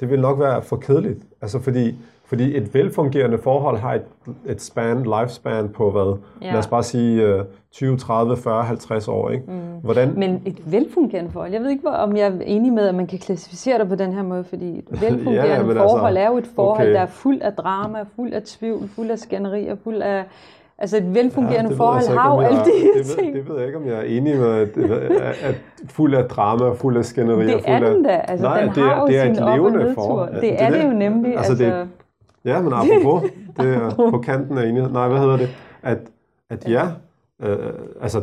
[0.00, 1.18] det vil nok være for kedeligt.
[1.40, 1.94] Altså fordi,
[2.30, 4.02] fordi et velfungerende forhold har et,
[4.46, 6.18] et span, lifespan på hvad?
[6.42, 6.50] Ja.
[6.50, 9.44] Lad os bare sige øh, 20, 30, 40, 50 år, ikke?
[9.48, 9.52] Mm.
[9.82, 13.06] Hvordan, Men et velfungerende forhold, jeg ved ikke, om jeg er enig med, at man
[13.06, 16.26] kan klassificere det på den her måde, fordi et velfungerende Ja, ja, forhold altså, er
[16.32, 16.92] jo et forhold, okay.
[16.94, 20.24] der er fuld af drama, fuld af tvivl, fuld af skænderier, fuld af...
[20.82, 23.16] Altså et velfungerende ved jeg forhold så ikke, har jo alle de her det ved,
[23.24, 23.34] ting.
[23.34, 25.54] det ved jeg ikke, om jeg er enig med, at, at, at
[25.88, 27.46] fuld af drama, fuld af skænderier.
[27.46, 28.10] Det er fuld af, den da.
[28.28, 30.32] Altså, Nej, den det er- har jo det er et levende forhold.
[30.34, 30.86] Det, Det er er det det.
[30.86, 31.36] jo nemlig.
[31.36, 31.88] Altså, Altså, det-
[32.44, 34.90] Ja, men apropos, det er på kanten af enighed.
[34.90, 35.48] Nej, hvad hedder det?
[35.82, 35.98] At,
[36.50, 36.88] at ja,
[37.42, 38.22] øh, altså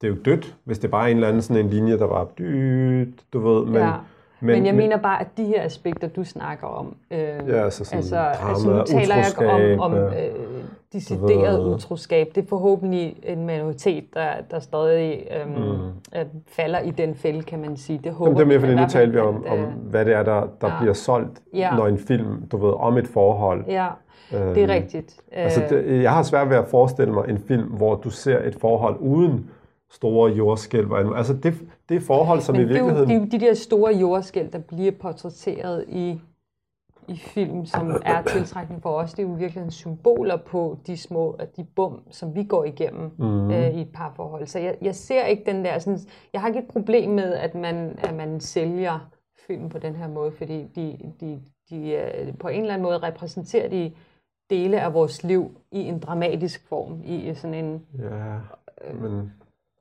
[0.00, 2.06] det er jo dødt, hvis det bare er en eller anden sådan en linje, der
[2.06, 3.92] var dyt, du ved, men, ja.
[4.40, 7.84] Men, men jeg mener bare, at de her aspekter, du snakker om, øh, ja, altså,
[7.84, 10.12] sådan altså, drama, altså nu taler jeg om, om øh,
[10.92, 12.28] decideret ved, utroskab.
[12.34, 16.24] Det er forhåbentlig en minoritet, der, der stadig øh, mm.
[16.46, 18.00] falder i den fælde, kan man sige.
[18.04, 20.22] Det, håber Jamen, det er mere, fordi nu taler vi om, om, hvad det er,
[20.22, 20.78] der, der ja.
[20.80, 21.76] bliver solgt, ja.
[21.76, 23.64] når en film, du ved, om et forhold.
[23.68, 23.88] Ja,
[24.30, 25.20] det er øhm, rigtigt.
[25.32, 28.56] Altså, det, jeg har svært ved at forestille mig en film, hvor du ser et
[28.60, 29.50] forhold uden
[29.90, 30.92] store jordskælv.
[31.16, 31.54] Altså det,
[31.88, 33.08] det forhold, som Men i virkeligheden...
[33.08, 36.20] det er jo de der store jordskælv, der bliver portrætteret i,
[37.08, 39.12] i film, som er tiltrækning for os.
[39.14, 43.50] Det er jo virkelig symboler på de små, de bum, som vi går igennem mm.
[43.50, 44.46] øh, i et par forhold.
[44.46, 45.78] Så jeg, jeg ser ikke den der...
[45.78, 45.98] Sådan,
[46.32, 49.10] jeg har ikke et problem med, at man, at man sælger
[49.46, 52.98] film på den her måde, fordi de, de, de, de på en eller anden måde
[52.98, 53.92] repræsenterer de
[54.50, 57.86] dele af vores liv i en dramatisk form, i sådan en...
[57.98, 58.38] Ja,
[58.94, 59.32] men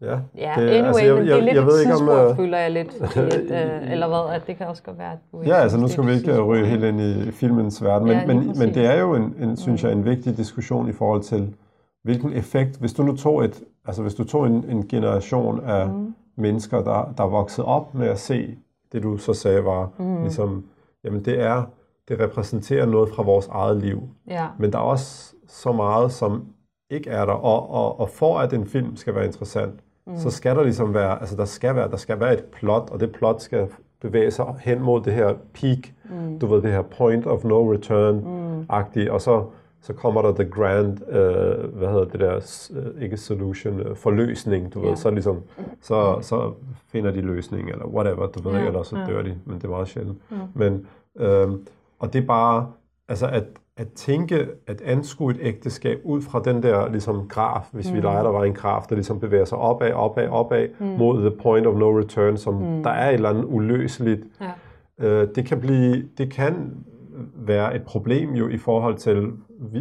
[0.01, 2.29] Ja, ja det, anyway, altså, jeg, men det er lidt jeg, jeg ved ikke om,
[2.29, 5.47] uh, føler jeg lidt, et, uh, eller hvad, at det kan også godt være, at
[5.47, 8.53] Ja, altså nu skal vi ikke ryge helt ind i filmens verden, men, ja, men,
[8.59, 11.53] men det er jo, en, en, synes jeg, en vigtig diskussion i forhold til,
[12.03, 15.87] hvilken effekt, hvis du nu tog et, altså hvis du tog en, en generation af
[15.87, 16.13] mm.
[16.35, 18.57] mennesker, der, der er vokset op med at se
[18.91, 20.21] det, du så sagde var, mm.
[20.21, 20.65] ligesom,
[21.03, 21.63] jamen det er,
[22.07, 24.01] det repræsenterer noget fra vores eget liv.
[24.27, 24.47] Ja.
[24.59, 26.45] Men der er også så meget, som
[26.89, 30.17] ikke er der, og, og, og for at en film skal være interessant, mm.
[30.17, 32.99] så skal der ligesom være, altså der skal være, der skal være et plot, og
[32.99, 33.67] det plot skal
[34.01, 35.77] bevæge sig hen mod det her peak,
[36.09, 36.39] mm.
[36.39, 39.13] du ved, det her point of no return-agtigt, mm.
[39.13, 39.45] og så,
[39.81, 44.73] så kommer der the grand, øh, hvad hedder det der, øh, ikke solution, øh, forløsning,
[44.73, 44.89] du yeah.
[44.89, 45.41] ved, så ligesom,
[45.81, 46.51] så, så
[46.87, 48.67] finder de løsning, eller whatever, du ved, yeah.
[48.67, 50.17] eller så dør de, men det er meget sjældent.
[50.29, 50.37] Mm.
[50.53, 50.87] Men,
[51.19, 51.49] øh,
[51.99, 52.71] og det er bare,
[53.07, 53.43] altså at
[53.77, 57.95] at tænke, at anskue et ægteskab ud fra den der ligesom graf, hvis mm.
[57.95, 60.85] vi leger, der var en graf, der ligesom bevæger sig opad, opad, opad, mm.
[60.85, 62.83] mod the point of no return, som mm.
[62.83, 64.21] der er et eller andet uløseligt.
[64.41, 64.51] Ja.
[65.07, 66.83] Øh, det kan blive, det kan
[67.35, 69.31] være et problem jo i forhold til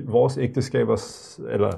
[0.09, 0.97] vores ægteskaber,
[1.49, 1.71] eller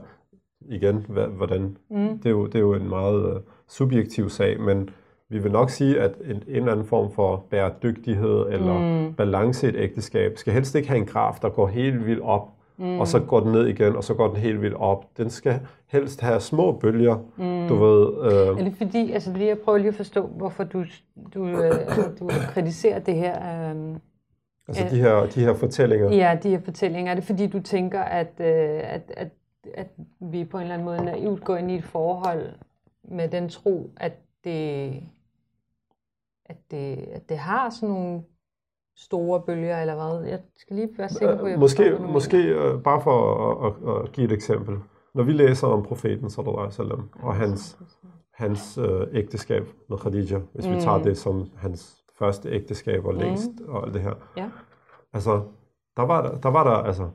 [0.69, 2.19] igen, hvordan, mm.
[2.19, 4.91] det, er jo, det er jo en meget uh, subjektiv sag, men
[5.33, 9.15] vi vil nok sige, at en, en eller anden form for bæredygtighed eller mm.
[9.15, 12.49] balance i et ægteskab skal helst ikke have en graf, der går helt vildt op,
[12.77, 13.01] mm.
[13.01, 15.05] og så går den ned igen, og så går den helt vildt op.
[15.17, 17.69] Den skal helst have små bølger, mm.
[17.69, 18.33] du ved.
[18.33, 18.59] Øh.
[18.59, 20.85] Er det fordi, altså fordi jeg prøver lige at forstå, hvorfor du,
[21.35, 21.73] du, øh,
[22.21, 23.37] du kritiserer det her...
[23.71, 23.97] Øh,
[24.69, 26.11] altså de her, de her fortællinger?
[26.11, 27.11] Ja, de her fortællinger.
[27.11, 29.29] Er det fordi, du tænker, at, øh, at, at,
[29.75, 29.87] at
[30.21, 32.47] vi på en eller anden måde naivt går ind i et forhold
[33.05, 34.13] med den tro, at
[34.45, 34.93] det
[36.53, 38.23] at det, at det har sådan nogle
[38.97, 40.31] store bølger, eller hvad?
[40.31, 43.19] Jeg skal lige være sikker på, at jeg Måske, forstår, måske uh, bare for
[43.67, 44.77] at, at, at give et eksempel.
[45.15, 47.79] Når vi læser om profeten, alaihi og hans,
[48.35, 50.75] hans uh, ægteskab med Khadija, hvis mm.
[50.75, 51.05] vi tager mm.
[51.05, 53.69] det som hans første ægteskab og længst mm.
[53.69, 54.15] og alt det her.
[54.37, 54.51] Ja.
[55.13, 55.43] Altså,
[55.97, 57.09] der var der, der, var der altså,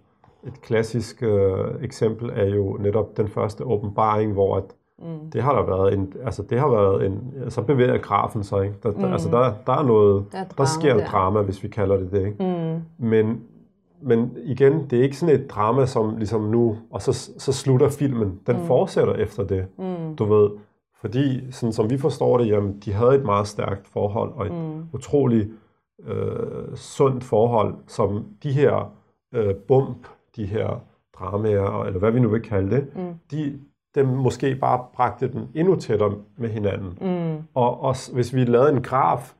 [0.47, 5.31] et klassisk uh, eksempel er jo netop den første åbenbaring, hvor at Mm.
[5.31, 8.75] Det har der været en, altså det har været en, så bevæger grafen sig, ikke?
[8.83, 8.99] Der, mm.
[8.99, 11.67] der, altså der, der er noget, der, er drama, der sker en drama, hvis vi
[11.67, 12.43] kalder det det, ikke?
[12.99, 13.07] Mm.
[13.07, 13.41] Men,
[14.01, 17.89] men igen, det er ikke sådan et drama, som ligesom nu, og så, så slutter
[17.89, 18.39] filmen.
[18.47, 18.65] Den mm.
[18.65, 20.15] fortsætter efter det, mm.
[20.15, 20.49] du ved.
[21.01, 24.51] Fordi, sådan som vi forstår det, jamen, de havde et meget stærkt forhold, og et
[24.53, 24.83] mm.
[24.93, 25.49] utroligt
[26.07, 28.93] øh, sundt forhold, som de her
[29.33, 30.81] øh, bump, de her
[31.19, 33.13] dramaer, eller hvad vi nu vil kalde det, mm.
[33.31, 33.59] de,
[33.95, 36.97] dem måske bare bragte den endnu tættere med hinanden.
[37.01, 37.43] Mm.
[37.53, 39.33] Og også hvis vi lavede en graf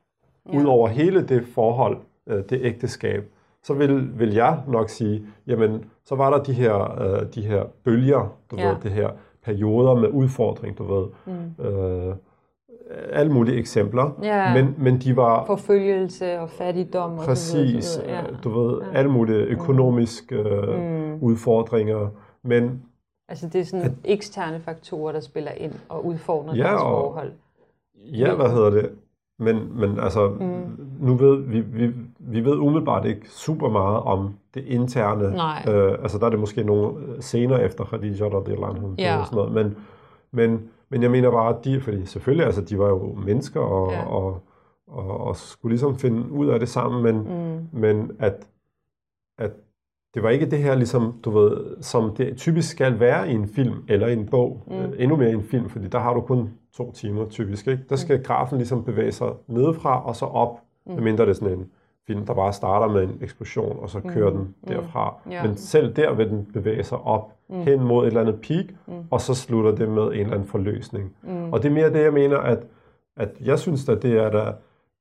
[0.54, 0.60] ja.
[0.60, 3.32] ud over hele det forhold, øh, det ægteskab,
[3.64, 7.64] så vil, vil jeg nok sige, jamen, så var der de her, øh, de her
[7.84, 8.70] bølger, du ja.
[8.70, 9.10] ved, det her
[9.44, 11.08] perioder med udfordring, du ved.
[11.26, 11.66] Mm.
[11.66, 12.16] Øh,
[13.12, 14.54] alle mulige eksempler, ja.
[14.54, 15.46] men, men de var...
[15.46, 17.18] Forfølgelse og fattigdom.
[17.18, 18.16] Præcis, og så videre, så videre.
[18.16, 18.38] Ja.
[18.44, 18.98] du ved, ja.
[18.98, 20.36] alle mulige økonomiske
[20.68, 20.84] mm.
[20.84, 21.18] mm.
[21.22, 22.10] udfordringer,
[22.44, 22.84] men
[23.30, 26.90] Altså det er sådan at, eksterne faktorer, der spiller ind og udfordrer ja, deres og,
[26.90, 27.32] forhold.
[27.96, 28.92] Ja, hvad hedder det?
[29.40, 30.88] Men, men altså, mm.
[31.00, 35.32] nu ved vi, vi, vi ved umiddelbart ikke super meget om det interne.
[35.32, 35.66] Nej.
[35.68, 39.24] Øh, altså der er det måske nogle scener efter Khadija, det eller ja.
[39.26, 39.52] sådan noget.
[39.52, 39.78] Men,
[40.32, 43.92] men, men jeg mener bare, at de, fordi selvfølgelig, altså de var jo mennesker og,
[43.92, 44.06] ja.
[44.06, 44.42] og,
[44.88, 47.80] og, og skulle ligesom finde ud af det sammen, men, mm.
[47.80, 48.48] men at,
[49.38, 49.52] at
[50.18, 53.48] det var ikke det her, ligesom, du ved, som det typisk skal være i en
[53.48, 54.64] film eller i en bog.
[54.68, 54.76] Mm.
[54.76, 57.68] Øh, endnu mere i en film, fordi der har du kun to timer typisk.
[57.68, 57.84] Ikke?
[57.90, 58.24] Der skal mm.
[58.24, 60.94] grafen ligesom bevæge sig nedefra og så op, mm.
[60.94, 61.66] medmindre det er sådan en
[62.08, 65.16] film, der bare starter med en eksplosion, og så kører Mm, den mm, derfra.
[65.32, 65.44] ja.
[65.48, 67.56] Men selv der vil den bevæge sig op Mm.
[67.62, 68.94] hen mod et eller andet peak, Mm.
[69.12, 71.12] og så slutter det med en eller anden forløsning.
[71.24, 71.54] Mm.
[71.54, 72.60] Og det er mere det, jeg mener, at,
[73.18, 74.52] at jeg synes, at det er der,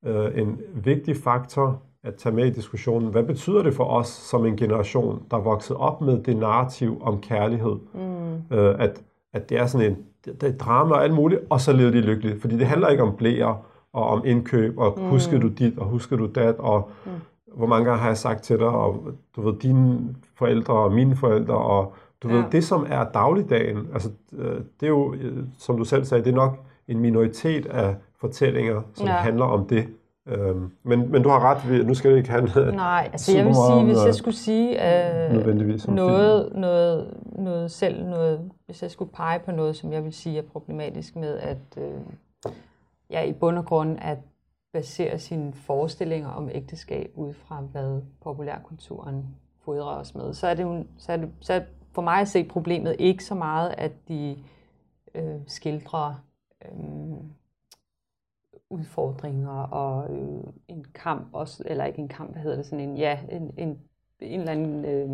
[0.05, 3.09] øh, en vigtig faktor at tage med i diskussionen.
[3.11, 6.97] Hvad betyder det for os som en generation, der er vokset op med det narrativ
[7.01, 7.75] om kærlighed?
[7.93, 8.57] Mm.
[8.57, 9.01] Øh, at,
[9.33, 12.01] at det er sådan en det er drama og alt muligt, og så lever de
[12.01, 12.41] lykkeligt.
[12.41, 15.03] Fordi det handler ikke om blæer og om indkøb, og Mm.
[15.09, 17.11] husker du dit, og husker du dat, og Mm.
[17.57, 19.03] hvor mange gange har jeg sagt til dig, og
[19.35, 22.45] du ved, dine forældre og mine forældre, og du ved, Ja.
[22.51, 26.31] det som er dagligdagen, altså øh, det er jo, øh, som du selv sagde, det
[26.31, 26.57] er nok
[26.87, 29.13] en minoritet af fortællinger, som Ja.
[29.13, 29.87] handler om det.
[30.27, 33.55] Øhm, men, men du har ret, nu skal det ikke handle Nej, altså jeg vil
[33.55, 38.91] sige, om, hvis jeg skulle sige øh, nødvendigvis noget, noget, noget selv, noget, hvis jeg
[38.91, 41.99] skulle pege på noget, som jeg vil sige er problematisk med, at øh,
[43.09, 44.17] jeg i bund og grund at
[44.73, 49.25] basere sine forestillinger om ægteskab ud fra, hvad populærkulturen
[49.65, 51.61] fodrer os med, så er det, så er det så er
[51.91, 54.37] for mig at se problemet ikke så meget, at de
[55.15, 56.23] øh, skildrer
[56.65, 57.17] øh,
[58.69, 62.97] udfordringer og øh, en kamp også, eller ikke en kamp, hvad hedder det, sådan en,
[62.97, 63.79] ja, en, en,
[64.19, 65.09] en eller anden øh,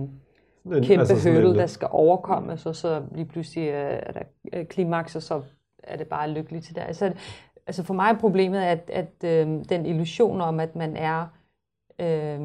[0.77, 1.13] En- kæmpe altså
[1.53, 4.21] en- der skal overkommes, og så lige pludselig øh, er der
[4.53, 5.41] øh, klimaks, og så
[5.83, 6.83] er det bare lykkeligt til der.
[6.83, 7.13] Altså,
[7.67, 11.27] altså for mig er problemet, at, at øh, den illusion om, at man er
[11.99, 12.41] øh,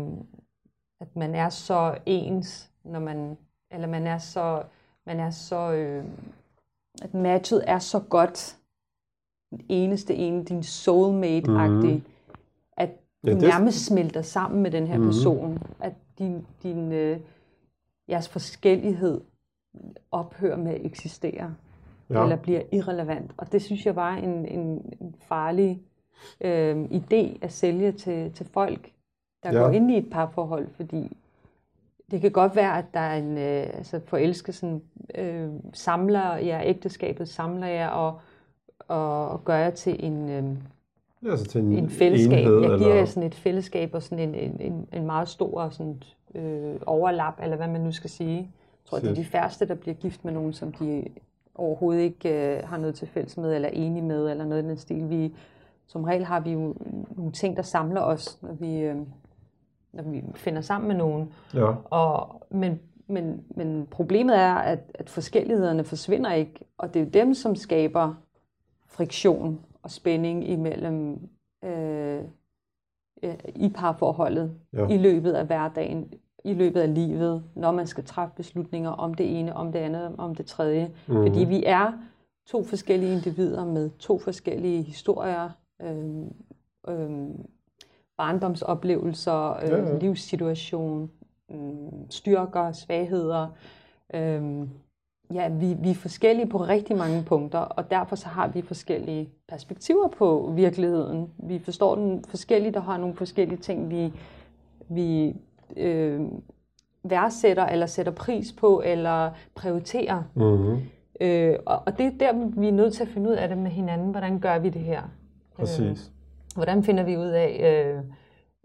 [1.01, 3.37] at man er så ens, når man,
[3.71, 4.63] eller man er så,
[5.07, 6.05] man er så, øh,
[7.03, 8.58] at matchet er så godt,
[9.51, 12.03] den eneste ene, din soulmate-agtig, Mhm.
[12.77, 12.91] at
[13.25, 15.07] Ja, du det- nærmest smelter sammen med den her Mhm.
[15.07, 17.21] person, at din, din øh,
[18.09, 19.21] jeres forskellighed
[20.11, 21.55] ophører med at eksistere,
[22.11, 22.19] Ja.
[22.19, 22.23] ja.
[22.23, 23.31] eller bliver irrelevant.
[23.37, 25.81] Og det synes jeg var en, en, en farlig
[26.41, 28.93] øh, idé at sælge til, til folk,
[29.43, 29.59] der Ja.
[29.59, 29.65] ja.
[29.65, 31.17] går ind i et parforhold, fordi
[32.11, 34.83] det kan godt være, at der er en øh, altså forelskelsen
[35.15, 38.21] øh, samler jer, ægteskabet samler jer og,
[38.89, 40.45] og, og gør jer til en, øh,
[41.25, 42.39] Ja, altså til en, en fællesskab.
[42.39, 45.29] enhed, Jeg giver eller- jer sådan et fællesskab og sådan en, en, en, en meget
[45.29, 46.03] stor sådan,
[46.35, 48.37] øh, overlap, eller hvad man nu skal sige.
[48.39, 48.47] Jeg
[48.91, 51.05] tror, det er de færreste, der bliver gift med nogen, som de
[51.55, 54.67] overhovedet ikke øh, har noget til fælles med, eller er enige med, eller noget i
[54.69, 55.11] den stil.
[55.11, 55.35] Vi,
[55.87, 56.75] som regel har vi jo
[57.17, 58.97] nogle ting, der samler os, når vi, øh,
[59.93, 61.33] når vi finder sammen med nogen.
[61.55, 61.73] Ja.
[61.85, 67.11] Og, men, men, men problemet er, at, at forskellighederne forsvinder ikke, og det er jo
[67.11, 68.15] dem, som skaber
[68.89, 71.29] friktion og spænding imellem
[71.65, 72.25] øh,
[73.57, 74.87] i parforholdet Ja.
[74.89, 76.13] i løbet af hverdagen,
[76.45, 80.15] i løbet af livet, når man skal træffe beslutninger om det ene, om det andet,
[80.19, 80.91] om det tredje.
[81.09, 81.15] Mm.
[81.15, 81.93] Fordi vi er
[82.47, 85.51] to forskellige individer med to forskellige historier,
[85.83, 86.25] øh,
[86.89, 87.29] øh,
[88.17, 89.99] barndomsoplevelser, øh, Ja, ja.
[89.99, 91.11] livssituation,
[91.51, 91.59] øh,
[92.11, 93.49] styrker, svagheder.
[94.15, 94.69] Øh,
[95.35, 99.29] ja, vi, vi er forskellige på rigtig mange punkter, og derfor så har vi forskellige
[99.49, 101.31] perspektiver på virkeligheden.
[101.39, 104.13] Vi forstår den forskelligt og har nogle forskellige ting, vi,
[104.89, 105.37] vi
[105.77, 106.21] øh,
[107.03, 110.23] værdsætter eller sætter pris på eller prioriterer.
[110.35, 110.79] Mm-hmm.
[111.21, 113.59] Øh, og, og det er der, vi er nødt til at finde ud af det
[113.59, 114.11] med hinanden.
[114.11, 115.03] Hvordan gør vi det her?
[115.57, 116.11] Præcis.
[116.55, 118.03] Hvordan finder vi ud af, øh,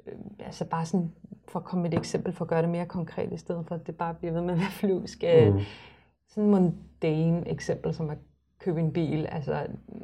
[0.07, 1.11] øh, altså bare sådan,
[1.47, 3.75] for at komme med et eksempel, for at gøre det mere konkret, i stedet for
[3.75, 5.23] at det bare bliver ved med at være flyvsk.
[5.27, 5.59] Øh, Mm.
[6.33, 8.17] Sådan en mundane eksempel, som at
[8.63, 9.27] købe en bil.
[9.31, 9.53] Altså,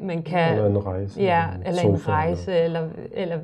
[0.04, 0.54] man kan...
[0.54, 1.22] Eller en rejse.
[1.22, 3.38] Ja, eller en sofa, rejse, eller, eller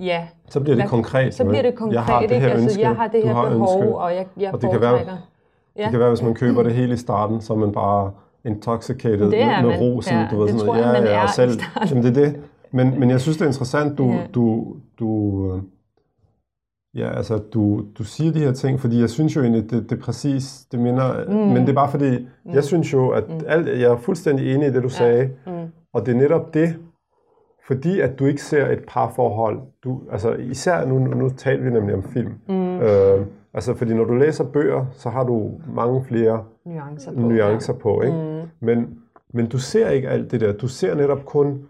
[0.00, 0.26] ja.
[0.48, 1.34] Så bliver det Hvad- konkret.
[1.34, 1.78] Så bliver det ikke?
[1.78, 2.40] konkret, Jeg har det ikke?
[2.40, 3.96] her altså, ønske, jeg har det her har behov, ønske.
[3.98, 4.98] og jeg, jeg Og det kan være-.
[5.76, 5.82] Ja.
[5.82, 8.12] Det kan være, hvis man køber det hele i starten, så man bare
[8.44, 10.16] intoxicated Det er med, med rosen.
[10.16, 10.80] Ja, du ved, sådan noget.
[10.80, 11.60] jeg, ja, ja, er selv.
[11.90, 12.40] Jamen, det er det.
[12.70, 14.18] Men, men jeg synes, det er interessant, du, Ja.
[14.34, 15.08] du, du,
[15.54, 15.62] øh,
[16.98, 19.98] ja, altså, du, du siger de her ting, fordi jeg synes jo egentlig, det, det
[19.98, 21.34] er præcis, det minder, mm.
[21.34, 22.52] men det er bare fordi, mm.
[22.52, 23.40] jeg synes jo, at mm.
[23.46, 25.52] alt, jeg er fuldstændig enig i det, du sagde, Mm.
[25.92, 26.76] og det er netop det,
[27.66, 31.94] fordi at du ikke ser et parforhold, du, altså især nu, nu taler vi nemlig
[31.94, 32.78] om film, mm.
[32.78, 37.20] øh, altså fordi når du læser bøger, så har du mange flere Nuancer på.
[37.20, 38.16] nuancer på, ikke?
[38.16, 38.66] Mm.
[38.66, 38.98] Men,
[39.32, 41.62] men du ser ikke alt det der, du ser netop kun,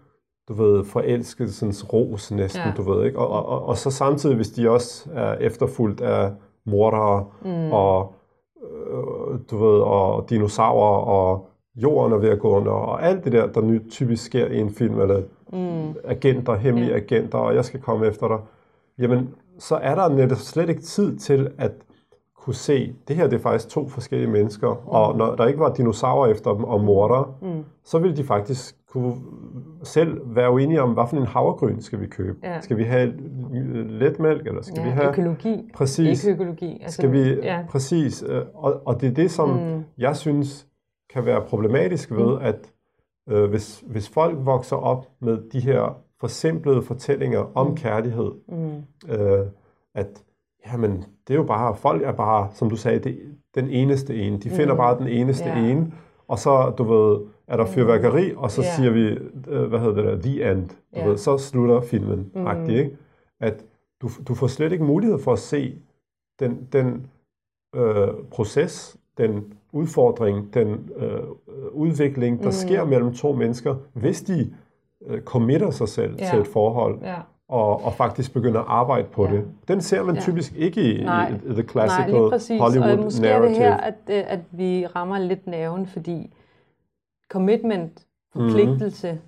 [0.49, 2.71] du ved, forelskelsens ros næsten, Ja.
[2.77, 3.19] du ved, ikke?
[3.19, 6.31] Og, og, og, og så samtidig, hvis de også er efterfulgt af
[6.65, 7.71] mordere Mm.
[7.71, 8.13] og,
[8.63, 13.31] øh, du ved, og dinosaurer og jorden er ved at gå under, og alt det
[13.31, 15.21] der, der nyt typisk sker i en film, eller
[15.53, 15.93] Mm.
[16.03, 16.95] agenter, hemmelige Ja.
[16.97, 18.37] agenter, og jeg skal komme efter dig,
[18.99, 21.71] jamen, så er der netop slet ikke tid til at
[22.37, 24.79] kunne se, det her det er faktisk to forskellige mennesker, mm.
[24.87, 27.63] og når der ikke var dinosaurer efter dem og morder, mm.
[27.85, 29.15] så ville de faktisk kunne
[29.83, 32.37] selv være uenige om, hvad for en havregryn skal vi købe.
[32.43, 32.61] Ja.
[32.61, 33.13] Skal vi have
[33.99, 35.09] letmælk, eller skal ja, vi have...
[35.09, 36.79] økologi, præcis, ikke økologi.
[36.81, 37.63] Altså, skal vi, ja.
[37.69, 39.83] Præcis, øh, og, og det er det, som mm.
[39.97, 40.67] jeg synes
[41.13, 42.45] kan være problematisk ved, mm.
[42.45, 42.71] at
[43.29, 47.75] øh, hvis, hvis folk vokser op med de her forsimplede fortællinger om mm.
[47.75, 49.13] kærlighed, mm.
[49.13, 49.45] øh,
[49.95, 50.23] at
[50.71, 53.19] jamen, det er jo bare, folk er bare, som du sagde, det,
[53.55, 54.37] den eneste ene.
[54.37, 54.77] De finder mm.
[54.77, 55.69] bare den eneste yeah.
[55.69, 55.91] ene,
[56.27, 57.71] og så, du ved, er der mm.
[57.71, 58.75] fyrværkeri, og så yeah.
[58.75, 60.69] siger vi, øh, hvad hedder det der, the end.
[60.69, 61.09] Du yeah.
[61.09, 62.47] ved, så slutter filmen, mm.
[62.47, 62.97] Agtig, ikke?
[63.39, 63.65] At
[64.01, 65.75] du, du får slet ikke mulighed for at se
[66.39, 67.07] den, den
[67.75, 71.19] øh, proces, den udfordring, den øh,
[71.71, 72.51] udvikling, der mm.
[72.51, 74.53] sker mellem to mennesker, hvis de
[75.07, 76.29] øh, committer sig selv yeah.
[76.29, 76.99] til et forhold.
[77.03, 79.31] Yeah og, og faktisk begynde at arbejde på ja.
[79.31, 79.45] det.
[79.67, 80.21] Den ser man ja.
[80.21, 81.29] typisk ikke i, Nej.
[81.29, 82.61] i, i the classical Nej, lige præcis.
[82.61, 83.45] Hollywood og måske narrative.
[83.45, 86.33] er det her, at, øh, at vi rammer lidt nerven, fordi
[87.29, 89.19] commitment, forpligtelse, mm.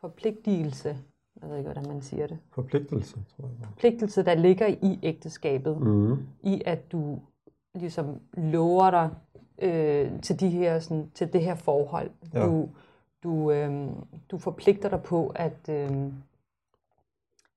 [0.00, 0.98] forpligtelse,
[1.42, 2.38] jeg ved ikke, hvordan man siger det.
[2.52, 3.68] Forpligtelse, tror jeg.
[3.68, 6.18] Forpligtelse, der ligger i ægteskabet, mm.
[6.42, 7.18] i at du
[7.74, 9.10] ligesom lover dig
[9.58, 12.10] øh, til, de her, sådan, til det her forhold.
[12.34, 12.46] Ja.
[12.46, 12.68] Du,
[13.22, 13.88] du, øh,
[14.30, 15.68] du forpligter dig på, at...
[15.68, 16.12] Øh,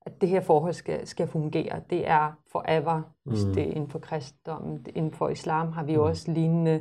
[0.06, 1.80] at det her forhold skal, skal fungere.
[1.90, 3.54] Det er forever, hvis mm.
[3.54, 4.86] det er inden for kristendommen.
[4.94, 6.02] Inden for islam har vi mm.
[6.02, 6.80] også lignende øh,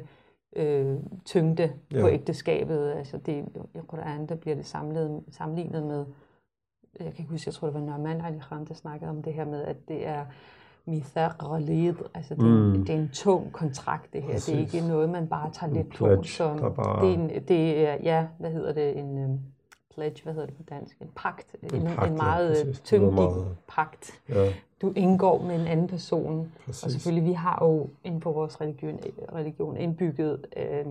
[1.26, 2.02] tyngde ja.
[2.02, 2.92] på ægteskabet.
[2.92, 6.06] Altså det, i Quran, der bliver det samlet, sammenlignet med,
[7.00, 9.34] jeg kan ikke huske, jeg tror det var Norman Ali Khan, der snakkede om det
[9.34, 10.26] her med, at det er
[10.86, 12.86] mithaq ghalid, altså det, mm.
[12.86, 14.32] det er en tung kontrakt det her.
[14.32, 14.46] Præcis.
[14.46, 16.24] Det er ikke noget, man bare tager lidt på.
[16.24, 17.06] Som, bare...
[17.06, 19.30] det, er en, det er, ja, hvad hedder det, en, øh,
[19.95, 20.97] pledge, hvad hedder det på dansk?
[21.01, 21.56] En pagt.
[21.63, 23.58] En, en, pagt, en meget ja, tyndig meget...
[23.67, 24.21] pagt.
[24.29, 24.53] Ja.
[24.82, 26.51] Du indgår med en anden person.
[26.65, 26.84] Præcis.
[26.84, 28.99] Og selvfølgelig, vi har jo inden på vores religion,
[29.36, 30.86] religion indbygget øh,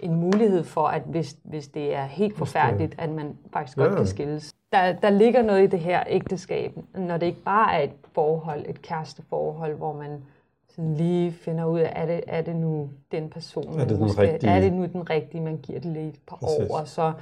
[0.00, 3.96] en mulighed for, at hvis, hvis det er helt forfærdeligt, at man faktisk godt ja.
[3.96, 4.54] kan skilles.
[4.72, 8.64] Der, der ligger noget i det her ægteskab, når det ikke bare er et forhold,
[8.68, 10.22] et kæresteforhold, hvor man
[10.68, 14.18] sådan lige finder ud af, er det, er det nu den person, er det, den
[14.18, 14.50] rigtige?
[14.50, 16.70] er det nu den rigtige, man giver det lidt et par Præcis.
[16.70, 17.12] år, og så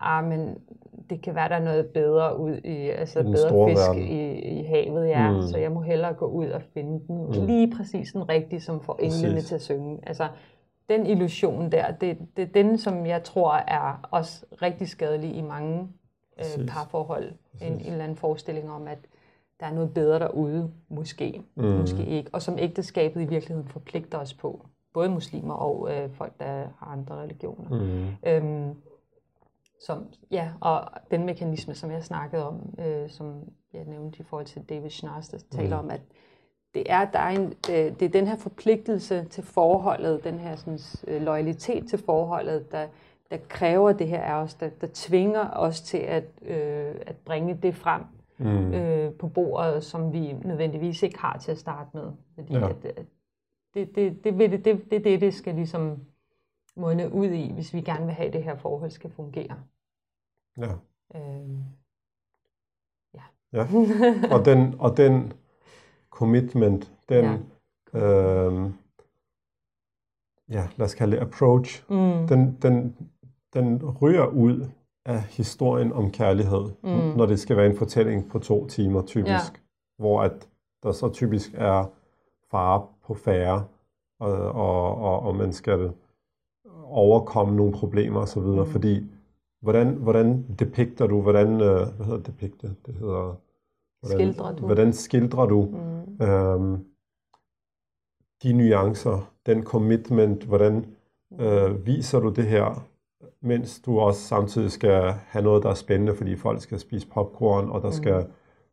[0.00, 0.58] ah, men
[1.10, 4.64] det kan være, der er noget bedre ud i, altså den bedre fisk i, i
[4.64, 5.30] havet, ja.
[5.30, 5.42] Mm.
[5.42, 7.46] Så jeg må hellere gå ud og finde den mm.
[7.46, 9.98] lige præcis den rigtige, som får englene til at synge.
[10.02, 10.28] Altså,
[10.88, 15.42] den illusion der, det, det er den, som jeg tror er også rigtig skadelig i
[15.42, 15.88] mange
[16.38, 17.32] øh, parforhold.
[17.62, 18.98] En, en eller anden forestilling om, at
[19.60, 21.64] der er noget bedre derude, måske, mm.
[21.64, 22.30] måske ikke.
[22.32, 24.66] Og som ægteskabet i virkeligheden forpligter os på.
[24.94, 27.68] Både muslimer og øh, folk, der har andre religioner.
[27.70, 28.30] Mm.
[28.30, 28.74] Øhm,
[29.80, 34.46] som, ja, og den mekanisme, som jeg snakkede om, øh, som jeg nævnte i forhold
[34.46, 35.84] til David Schnars, der taler mm.
[35.84, 36.00] om, at
[36.74, 40.56] det er, der er en, øh, det er den her forpligtelse til forholdet, den her
[40.56, 42.86] sådan, øh, loyalitet til forholdet, der,
[43.30, 47.58] der kræver det her af os, der, der tvinger os til at, øh, at bringe
[47.62, 48.02] det frem
[48.38, 48.74] mm.
[48.74, 52.12] øh, på bordet, som vi nødvendigvis ikke har til at starte med.
[52.34, 52.68] Fordi ja.
[52.68, 53.06] at, at
[53.74, 55.98] det, det, det, det, det, det, det, det skal ligesom
[56.80, 59.56] munde ud i, hvis vi gerne vil have, at det her forhold skal fungere.
[60.58, 60.72] Ja.
[61.14, 61.64] Øhm,
[63.14, 63.22] ja.
[63.52, 63.66] ja.
[64.34, 65.32] Og, den, og den
[66.10, 67.48] commitment, den,
[67.94, 68.00] ja.
[68.00, 68.74] øhm,
[70.48, 72.26] ja, lad os kalde det approach, mm.
[72.28, 72.96] den, den,
[73.54, 74.70] den ryger ud
[75.04, 77.16] af historien om kærlighed, mm.
[77.16, 79.60] når det skal være en fortælling på to timer typisk, ja.
[79.98, 80.48] hvor at
[80.82, 81.90] der så typisk er
[82.50, 83.64] fare på færre,
[84.20, 85.92] og, og, og, og man skal
[86.90, 88.66] overkomme nogle problemer osv., mm.
[88.66, 89.06] fordi
[89.62, 93.36] hvordan, hvordan depikter du, hvordan, øh, hvad hedder depikte, det hedder,
[94.00, 94.66] hvordan, skildrer du.
[94.66, 95.68] hvordan skildrer du
[96.18, 96.26] mm.
[96.26, 96.84] øhm,
[98.42, 100.84] de nuancer, den commitment, hvordan
[101.30, 101.44] mm.
[101.44, 102.86] øh, viser du det her,
[103.42, 107.70] mens du også samtidig skal have noget, der er spændende, fordi folk skal spise popcorn,
[107.70, 107.92] og der mm.
[107.92, 108.26] skal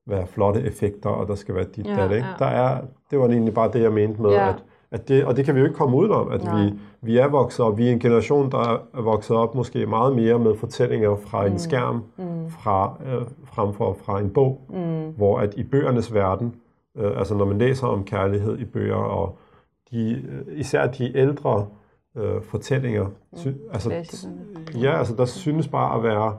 [0.06, 2.28] være flotte effekter, og der skal være dit ja, der, ikke?
[2.28, 2.34] Ja.
[2.40, 4.50] Der er, det var egentlig bare det, jeg mente med, ja.
[4.50, 7.28] at at det, og det kan vi jo ikke komme udenom, at vi, vi er
[7.28, 11.16] vokset op, vi er en generation, der er vokset op måske meget mere med fortællinger
[11.16, 11.52] fra mm.
[11.52, 12.50] en skærm, mm.
[12.50, 15.10] fra, øh, frem for fra en bog, mm.
[15.10, 16.56] hvor at i bøgernes verden,
[16.98, 19.38] øh, altså når man læser om kærlighed i bøger, og
[19.92, 21.68] de, øh, især de ældre
[22.18, 23.38] øh, fortællinger, mm.
[23.38, 23.94] sy, altså,
[24.82, 26.38] ja, altså der synes bare at være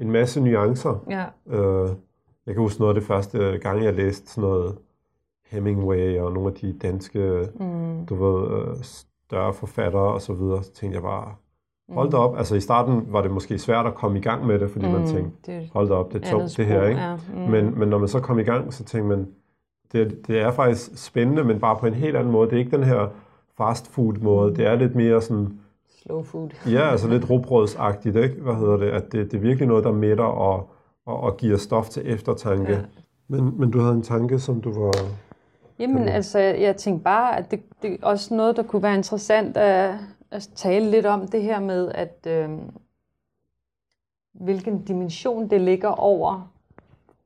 [0.00, 1.04] en masse nuancer.
[1.10, 1.24] Ja.
[1.56, 1.90] Øh,
[2.46, 4.76] jeg kan huske noget af det første gang, jeg læste sådan noget
[5.50, 8.06] Hemingway og nogle af de danske, mm.
[8.06, 11.34] du ved, øh, større forfattere og så videre, så tænkte jeg bare,
[11.88, 12.32] hold da op.
[12.32, 12.38] Mm.
[12.38, 14.92] Altså i starten var det måske svært at komme i gang med det, fordi mm.
[14.92, 17.00] man tænkte, hold da op, det er tungt det her, ikke?
[17.00, 17.16] Ja.
[17.34, 17.40] Mm.
[17.40, 19.28] Men, men når man så kom i gang, så tænkte man,
[19.92, 22.50] det, det er faktisk spændende, men bare på en helt anden måde.
[22.50, 23.08] Det er ikke den her
[23.56, 24.56] fast food måde.
[24.56, 25.58] Det er lidt mere sådan,
[26.06, 26.48] Slow food.
[26.74, 28.42] ja, altså lidt råbrødsagtigt, ikke?
[28.42, 28.86] Hvad hedder det?
[28.86, 30.70] At det, det er virkelig noget, der mætter og,
[31.06, 32.72] og, og giver stof til eftertanke.
[32.72, 32.80] Ja.
[33.28, 34.92] Men, men du havde en tanke, som du var...
[35.78, 38.94] Jamen du- altså, jeg, tænkte bare, at det, det er også noget, der kunne være
[38.94, 39.94] interessant at,
[40.30, 42.58] at tale lidt om det her med, at øh,
[44.32, 46.52] hvilken dimension det ligger over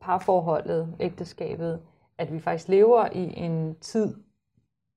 [0.01, 1.81] parforholdet, ægteskabet,
[2.19, 4.15] at vi faktisk lever i en tid,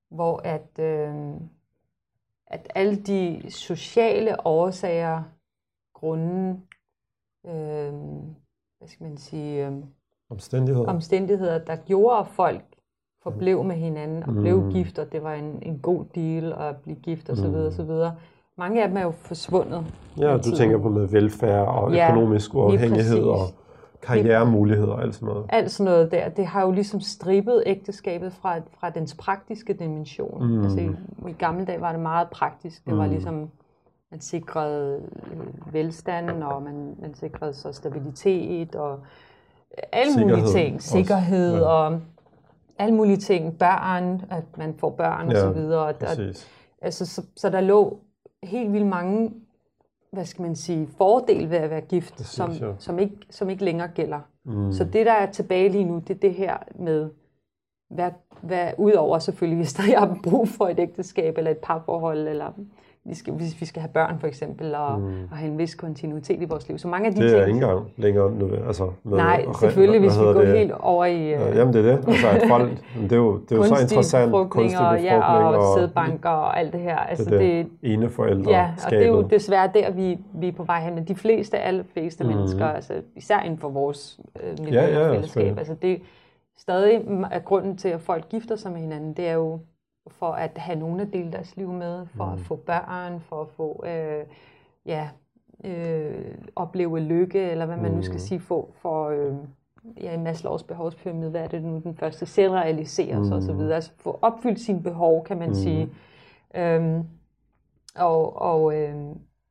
[0.10, 1.34] hvor at, øh,
[2.47, 5.24] at alle de sociale årsager,
[5.93, 6.62] grunde,
[7.45, 7.93] øh,
[8.78, 9.74] hvad skal man sige, øh,
[10.30, 10.88] Omstændigheder.
[10.88, 12.72] omstændigheder, der gjorde, folk
[13.24, 14.71] forblev med hinanden og blev Mm.
[14.71, 17.53] gift, og det var en, en god deal at blive gift og så Mm.
[17.53, 18.15] videre, og så videre.
[18.57, 19.86] Mange af dem er jo forsvundet.
[20.19, 23.38] ja, du tænker på med velfærd og Ja, økonomisk uafhængighed og
[24.01, 25.45] karrieremuligheder og alt sådan noget.
[25.49, 30.47] Alt sådan noget der, det har jo ligesom strippet ægteskabet fra, fra dens praktiske dimension.
[30.47, 30.63] Mm.
[30.63, 30.89] Altså i,
[31.30, 32.86] i gamle dage var det meget praktisk.
[32.86, 33.09] Det var Mm.
[33.11, 33.49] ligesom,
[34.11, 35.01] man sikrede
[35.32, 38.99] øh, velstand, og man, man sikrede så stabilitet, og
[39.91, 40.76] alle mulige Sikkerhed ting.
[40.76, 40.88] også.
[40.89, 41.65] Sikkerhed Ja.
[41.67, 41.99] og
[42.80, 43.57] alle mulige ting.
[43.57, 45.80] Børn, at man får børn og Ja, så videre.
[45.80, 46.47] Og, og, Præcis.
[46.82, 47.99] altså, så, så der lå
[48.43, 49.34] helt vildt mange,
[50.11, 52.71] hvad skal man sige, fordele ved at være gift, Præcis, som, ja.
[52.80, 54.19] som, ikke, som ikke længere gælder.
[54.45, 54.71] Mm.
[54.71, 57.09] Så det, der er tilbage lige nu, det er det her med,
[57.89, 58.11] hvad,
[58.41, 62.51] hvad udover selvfølgelig, hvis der er brug for et ægteskab eller et parforhold, eller
[63.06, 65.06] vi skal, hvis vi skal have børn for eksempel, og, Mm.
[65.32, 66.78] og have en vis kontinuitet i vores liv.
[66.78, 67.56] Så mange af de Det er ting...
[67.56, 70.58] ikke engang længere nu, altså med, Nej, hvad- selvfølgelig, hvad hvis vi går det?
[70.58, 72.08] helt over i Ja, øh, Jamen det er det.
[72.08, 72.70] Altså, at folk,
[73.04, 74.32] det er jo, det er jo så kunstig interessant.
[74.32, 76.97] befrugtning og, ja, og, og sædbanker og alt det her.
[76.97, 80.47] Altså, det, det, det ene forældre Ja, og det er jo desværre der, vi, vi
[80.47, 80.95] er på vej hen.
[80.95, 82.34] Men de fleste, alle fleste Mhm.
[82.34, 82.38] mm.
[82.38, 85.97] mennesker, altså, især inden for vores øh, miljø Ja, ja, og fællesskab, altså det er
[86.58, 87.01] stadig
[87.32, 89.60] er grunden til, at folk gifter sig med hinanden, det er jo
[90.08, 92.34] for at have nogen at dele deres liv med, for Mhm.
[92.34, 94.26] at få børn, for at få, øh,
[94.86, 95.10] ja,
[95.64, 98.20] øh, opleve lykke, eller hvad man nu skal Mhm.
[98.20, 99.34] sige, få for, øh,
[100.01, 104.20] ja, i Maslows behovspyramide, hvad er det nu, den første, selvrealisere sig osv., altså få
[104.22, 105.56] opfyldt sine behov, kan man Mhm.
[105.56, 105.89] sige.
[106.56, 107.04] Øhm,
[107.95, 108.95] og, og, øh,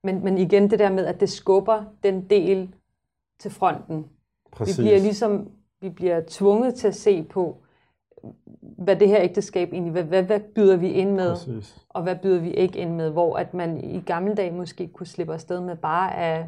[0.04, 2.74] men, men igen det der med, at det skubber den del
[3.38, 4.06] til fronten.
[4.52, 4.78] Præcis.
[4.78, 5.50] Vi bliver ligesom
[5.80, 7.56] vi bliver tvunget til at se på,
[8.60, 11.76] hvad det her ægteskab egentlig, hvad, hvad, hvad byder vi ind med, Præcis.
[11.88, 15.06] og hvad byder vi ikke ind med, hvor at man i gamle dage måske kunne
[15.06, 16.44] slippe afsted med bare at,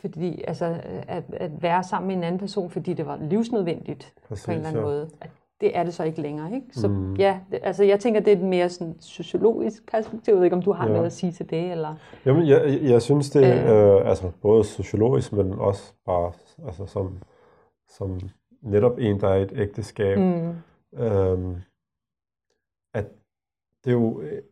[0.00, 0.76] fordi, altså,
[1.08, 4.56] at, at være sammen med en anden person, fordi det var livsnødvendigt Præcis, på en
[4.56, 4.86] eller anden ja.
[4.88, 5.08] måde.
[5.20, 6.66] At det er det så ikke længere, ikke?
[6.72, 7.14] Så Mm.
[7.14, 10.32] ja, det, altså jeg tænker, det er et mere sådan sociologisk perspektiv.
[10.32, 10.92] Jeg ved ikke, om du har Ja.
[10.92, 11.94] noget at sige til det, eller...
[12.26, 13.96] Jamen, jeg, jeg- jeg synes det, Øh.
[13.96, 16.32] øh, altså både sociologisk, men også bare
[16.66, 17.18] altså som,
[17.88, 18.20] som
[18.62, 20.54] netop en, der er et ægteskab, Mm,
[21.04, 21.56] øhm,
[22.94, 23.04] at
[23.84, 24.42] det er jo øh,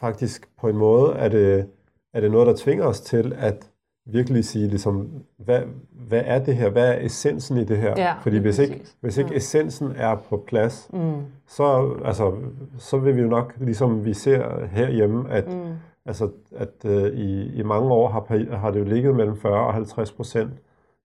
[0.00, 1.68] faktisk på en måde, er det,
[2.14, 3.70] er det noget, der tvinger os til at
[4.06, 6.70] virkelig sige, ligesom, hvad, hvad er det her?
[6.70, 7.94] Hvad er essensen i det her?
[7.96, 9.36] Ja, Fordi hvis ikke, hvis ikke Ja.
[9.36, 12.36] essensen er på plads, mm, så, altså,
[12.78, 15.72] så vil vi jo nok, ligesom vi ser herhjemme, at, mm,
[16.06, 19.74] altså, at øh, i, i mange år har, har det jo ligget mellem 40 og
[19.74, 20.50] 50 procent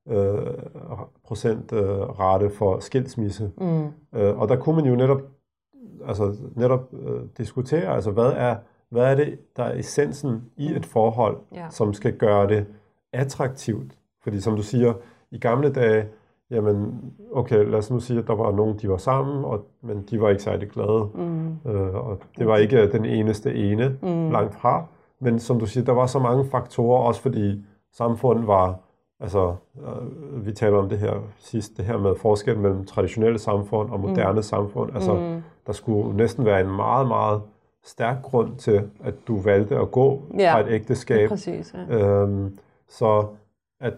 [0.09, 0.37] øh,
[1.23, 3.51] procent øh, rate for skilsmisse.
[3.57, 3.85] mm,
[4.15, 5.21] Øh, og der kunne man jo netop,
[6.07, 8.55] altså, netop øh, diskutere, altså hvad er,
[8.89, 11.65] hvad er det, der er essensen i et forhold, Ja.
[11.69, 12.65] som skal gøre det
[13.13, 13.97] attraktivt?
[14.23, 14.93] Fordi som du siger,
[15.31, 16.05] i gamle dage,
[16.51, 17.01] jamen,
[17.33, 20.21] okay, lad os nu sige, at der var nogen, de var sammen, og, men de
[20.21, 21.09] var ikke særlig glade.
[21.15, 24.31] mm, Øh, og det var ikke den eneste ene, Mm.
[24.31, 24.85] langt fra.
[25.19, 28.79] Men som du siger, der var så mange faktorer, også fordi samfundet var,
[29.19, 33.89] altså, øh, vi taler om det her sidst, det her med forskel mellem traditionelle samfund
[33.89, 34.95] og moderne samfund.
[34.95, 35.43] Altså, mm.
[35.67, 37.41] der skulle næsten være en meget, meget
[37.83, 41.29] stærk grund til, at du valgte at gå Ja, fra et ægteskab.
[41.29, 41.97] Præcis, ja.
[41.97, 42.57] Øhm,
[42.89, 43.27] så
[43.79, 43.93] at,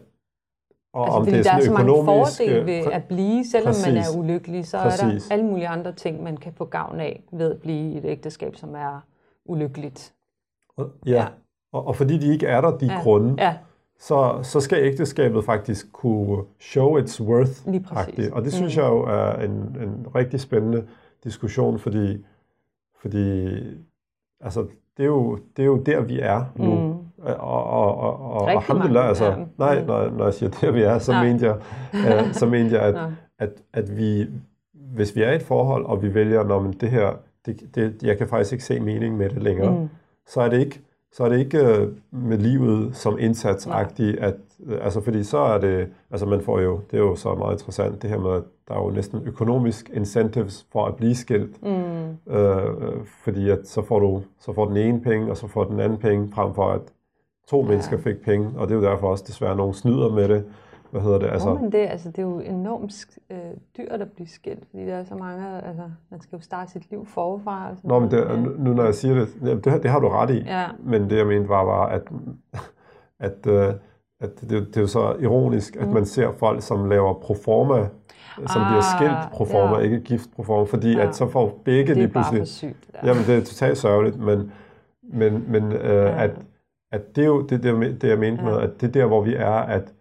[0.93, 3.73] og Altså, om det er der er så mange fordele øh, ved at blive, selvom
[3.85, 4.15] man præcis.
[4.15, 5.23] er ulykkelig, så er Præcis.
[5.27, 8.05] der alle mulige andre ting, man kan få gavn af ved at blive i et
[8.05, 8.99] ægteskab, som er
[9.45, 10.13] ulykkeligt.
[10.79, 11.25] ja, Ja.
[11.73, 13.01] Og, og fordi de ikke er der, de Ja.
[13.01, 13.57] grunde, Ja,
[13.99, 17.67] så, så skal ægteskabet faktisk kunne show its worth.
[17.71, 18.27] lige præcis.
[18.31, 18.81] Og det synes Mm.
[18.83, 20.83] jeg jo er en, en rigtig spændende
[21.23, 22.25] diskussion, fordi,
[23.01, 23.47] fordi
[24.41, 24.61] altså,
[24.97, 26.75] det, er jo, det er jo der, vi er nu.
[26.75, 26.93] Mm.
[27.25, 29.35] Og, og, og, og Rigtig alhamdulillah, mange, altså, ja.
[29.57, 29.87] nej, Mm.
[29.87, 31.25] når, når jeg siger der, vi er, så Nej.
[31.27, 31.55] mente jeg,
[31.93, 32.95] øh, så mente jeg at,
[33.39, 34.27] at, at vi,
[34.73, 37.11] hvis vi er i et forhold, og vi vælger, når det her,
[37.45, 39.89] det, det, jeg kan faktisk ikke se mening med det længere, Mm.
[40.27, 40.81] så er det ikke
[41.11, 44.35] så er det ikke øh, med livet som indsatsagtigt, at,
[44.65, 47.53] øh, altså fordi så er det, altså man får jo, det er jo så meget
[47.53, 51.63] interessant, det her med, at der er jo næsten økonomisk incentives for at blive skilt,
[51.63, 52.33] mm.
[52.33, 55.79] øh, fordi at så får du, så får den ene penge, og så får den
[55.79, 56.81] anden penge, frem for at
[57.47, 57.67] to ja.
[57.69, 60.43] mennesker fik penge, og det er jo derfor også desværre nogen snyder med det,
[60.91, 61.27] hvad hedder det?
[61.27, 63.37] Altså, men det, altså, det er jo enormt øh,
[63.77, 66.91] dyrt at blive skilt, fordi der er så mange, altså, man skal jo starte sit
[66.91, 67.69] liv forfra.
[67.69, 68.35] Altså, Nå, men det, ja.
[68.35, 70.65] nu når jeg siger det, det, det har du ret i, ja.
[70.79, 72.03] men det jeg mente var bare, at,
[73.19, 73.73] at, øh,
[74.21, 75.93] at det, det er jo så ironisk, at mm.
[75.93, 77.87] man ser folk, som laver proforma,
[78.47, 79.83] som ah, bliver skilt proforma, ja.
[79.83, 81.07] ikke gift proforma, fordi ja.
[81.07, 82.41] at så får begge lige pludselig...
[82.41, 82.89] Det er bare for sygt.
[82.93, 83.07] Ja.
[83.07, 84.51] Jamen, det er totalt sørgeligt, men,
[85.13, 86.23] men, men øh, ja.
[86.23, 86.31] at,
[86.91, 88.49] at det er jo det, det, det jeg mente ja.
[88.49, 89.93] med, at det er der, hvor vi er, at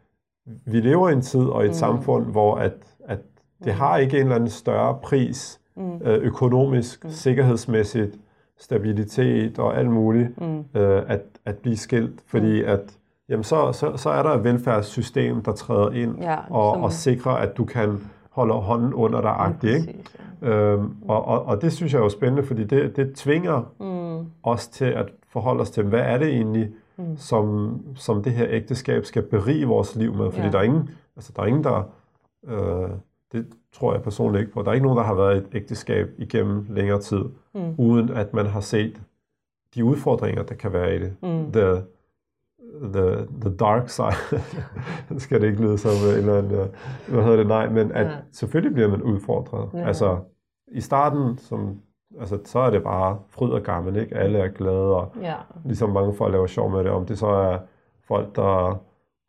[0.65, 1.75] vi lever i en tid og i et mm.
[1.75, 2.73] samfund, hvor at,
[3.05, 3.19] at
[3.65, 3.79] det mm.
[3.79, 5.97] har ikke en eller anden større pris, mm.
[6.05, 7.11] øh, økonomisk, mm.
[7.11, 8.17] sikkerhedsmæssigt,
[8.59, 10.81] stabilitet og alt muligt, mm.
[10.81, 12.69] øh, at, at blive skilt, fordi mm.
[12.69, 16.93] at jamen så, så, så er der et velfærdssystem, der træder ind ja, og, og
[16.93, 20.05] sikrer, at du kan holde hånden under dig, agtigt, ikke?
[20.43, 20.49] Ja.
[20.49, 24.27] Øhm, og, og, og det synes jeg er jo spændende, fordi det, det tvinger mm.
[24.43, 26.69] os til at forholde os til, hvad er det egentlig,
[26.99, 27.17] mm.
[27.17, 30.31] som, som det her ægteskab skal berige vores liv med.
[30.31, 30.53] Fordi ja.
[30.53, 31.83] der er ingen, altså der er ingen, der,
[32.47, 32.91] øh,
[33.33, 35.49] det tror jeg personligt ikke på, der er ikke nogen, der har været i et
[35.53, 37.25] ægteskab igennem længere tid,
[37.55, 37.75] mm.
[37.79, 39.01] uden at man har set
[39.75, 41.17] de udfordringer, der kan være i det.
[41.23, 41.53] Mm.
[41.53, 41.83] The,
[42.93, 44.41] the, the dark side.
[45.21, 46.67] skal det ikke lyde som en eller anden, øh,
[47.09, 48.17] hvad hedder det, nej, men at ja.
[48.33, 49.71] selvfølgelig bliver man udfordret.
[49.75, 49.87] Ja.
[49.87, 50.19] Altså,
[50.69, 51.81] i starten, som
[52.21, 54.17] altså, så er det bare fryd og gammel, ikke?
[54.17, 55.35] Alle er glade, og ja.
[55.65, 56.91] ligesom mange folk laver sjov med det.
[56.91, 57.59] Om det så er
[58.09, 58.81] folk, der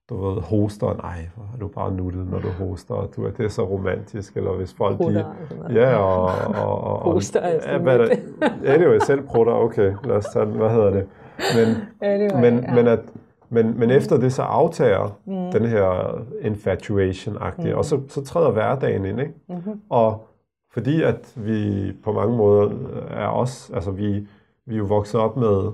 [0.09, 3.45] du ved, hoster, nej, hvor er du bare nuttet, når du hoster, du, er, det
[3.45, 5.25] er så romantisk, eller hvis folk, de,
[5.69, 8.19] ja, og, og, og, og hoster er ja, hvad det,
[8.65, 11.07] anyway, selv prutter, okay, lad os tage den, hvad hedder det,
[11.55, 12.73] men, anyway, men, ja.
[12.75, 12.99] men, at,
[13.49, 15.51] men, men efter det så aftager mm.
[15.51, 17.77] den her infatuation-agtige, mm.
[17.77, 19.33] og så, så træder hverdagen ind, ikke?
[19.49, 19.81] Mm-hmm.
[19.89, 20.26] Og
[20.77, 22.71] fordi at vi på mange måder
[23.09, 24.27] er os, altså vi,
[24.65, 25.71] vi er jo vokset op med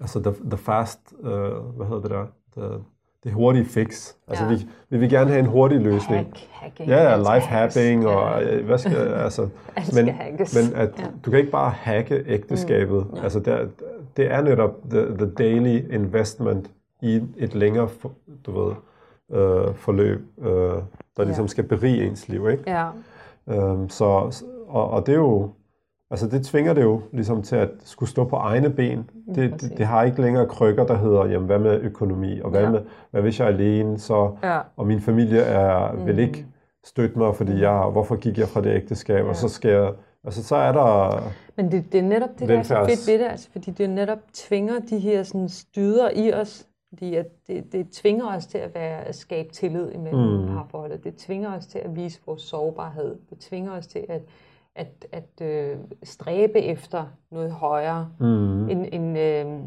[0.00, 1.28] altså the, the fast, uh,
[1.76, 2.84] hvad hedder det der, the,
[3.24, 4.14] det hurtige fix.
[4.28, 4.50] Altså ja.
[4.50, 6.26] vi, vi vil gerne have en hurtig løsning.
[6.26, 6.88] Hack, hacking.
[6.88, 8.60] Ja, ja, life hacking og ja.
[8.60, 9.42] hvad skal, altså,
[9.96, 10.04] men,
[10.54, 11.04] men at ja.
[11.24, 13.06] du kan ikke bare hacke ægteskabet.
[13.10, 13.18] Mm.
[13.22, 13.66] Altså der,
[14.16, 16.70] det er netop the, the daily investment
[17.02, 17.88] i et længere,
[18.46, 18.74] du ved,
[19.32, 20.48] øh, forløb, øh,
[21.16, 21.48] der ligesom ja.
[21.48, 22.62] skal berige ens liv, ikke?
[22.66, 22.88] Ja.
[23.48, 24.04] Øhm, så,
[24.68, 25.50] og, og det er jo,
[26.10, 29.10] altså det tvinger det jo ligesom til at skulle stå på egne ben.
[29.34, 32.62] Det, det, det har ikke længere krykker, der hedder, jamen hvad med økonomi, og hvad,
[32.62, 32.70] ja.
[32.70, 32.80] med,
[33.10, 34.58] hvad hvis jeg er alene, så, ja.
[34.76, 36.06] og min familie er, mm.
[36.06, 36.46] vil ikke
[36.84, 39.28] støtte mig, fordi jeg, hvorfor gik jeg fra det ægteskab, ja.
[39.28, 39.92] og så skal jeg,
[40.24, 41.22] altså så er der
[41.56, 43.90] Men det, det er netop det, der er så fedt ved det, altså, fordi det
[43.90, 48.58] netop tvinger de her sådan, styder i os, fordi at det, det tvinger os til
[48.58, 50.46] at, være, at skabe tillid imellem mm.
[50.46, 51.04] parforholdet.
[51.04, 53.16] Det tvinger os til at vise vores sårbarhed.
[53.30, 54.22] Det tvinger os til at,
[54.74, 58.10] at, at øh, stræbe efter noget højere.
[58.20, 58.70] Mm.
[58.70, 59.60] En, en, øh,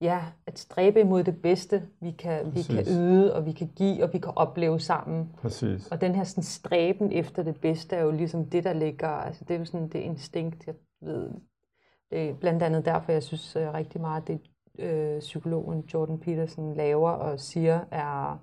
[0.00, 4.04] ja, at stræbe imod det bedste, vi kan, vi kan yde, og vi kan give,
[4.04, 5.32] og vi kan opleve sammen.
[5.36, 5.88] Præcis.
[5.88, 9.44] Og den her sådan, stræben efter det bedste er jo ligesom det, der ligger, altså
[9.44, 11.30] det er jo sådan det instinkt, jeg ved.
[12.10, 14.40] Det er blandt andet derfor, jeg synes uh, rigtig meget, det
[14.78, 18.38] øh, psykologen Jordan Peterson laver og siger, er,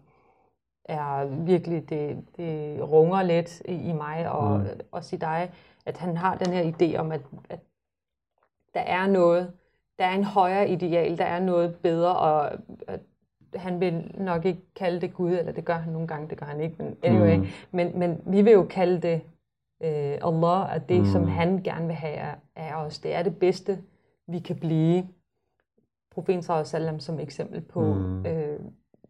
[0.85, 4.65] er virkelig, det, det runger lidt i, mig og mm.
[4.91, 5.51] også i dig,
[5.85, 7.59] at han har den her idé om, at, at
[8.73, 9.53] der er noget,
[9.99, 12.51] der er en højere ideal, der er noget bedre, og
[12.87, 12.99] at
[13.55, 16.45] han vil nok ikke kalde det Gud, eller det gør han nogle gange, det gør
[16.45, 17.45] han ikke, men anyway, mm.
[17.71, 19.21] men, men vi vil jo kalde det
[19.83, 21.05] øh, Allah, at det, mm.
[21.05, 23.79] som han gerne vil have af os, det er det bedste,
[24.27, 25.07] vi kan blive
[26.15, 28.25] profeten sallam som eksempel på mm.
[28.25, 28.59] øh,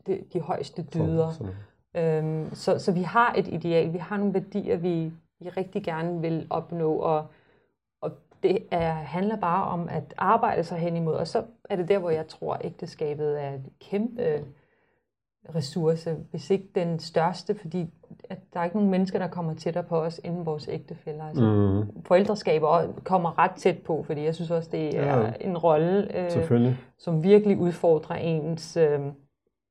[0.07, 1.29] de, de højeste dyder.
[1.29, 1.47] Så,
[1.99, 6.21] øhm, så, så vi har et ideal, vi har nogle værdier, vi, vi rigtig gerne
[6.21, 7.25] vil opnå, og,
[8.01, 8.11] og
[8.43, 11.99] det er, handler bare om at arbejde sig hen imod, og så er det der,
[11.99, 14.43] hvor jeg tror, ægteskabet er et kæmpe
[15.55, 17.89] ressource, hvis ikke den største, fordi
[18.29, 21.23] at der er ikke nogen mennesker, der kommer tættere på os, end vores ægtefælder.
[21.23, 22.03] Altså, mm.
[22.05, 26.73] Forældreskaber kommer ret tæt på, fordi jeg synes også, det er ja, en rolle, øh,
[26.97, 28.99] som virkelig udfordrer ens, øh,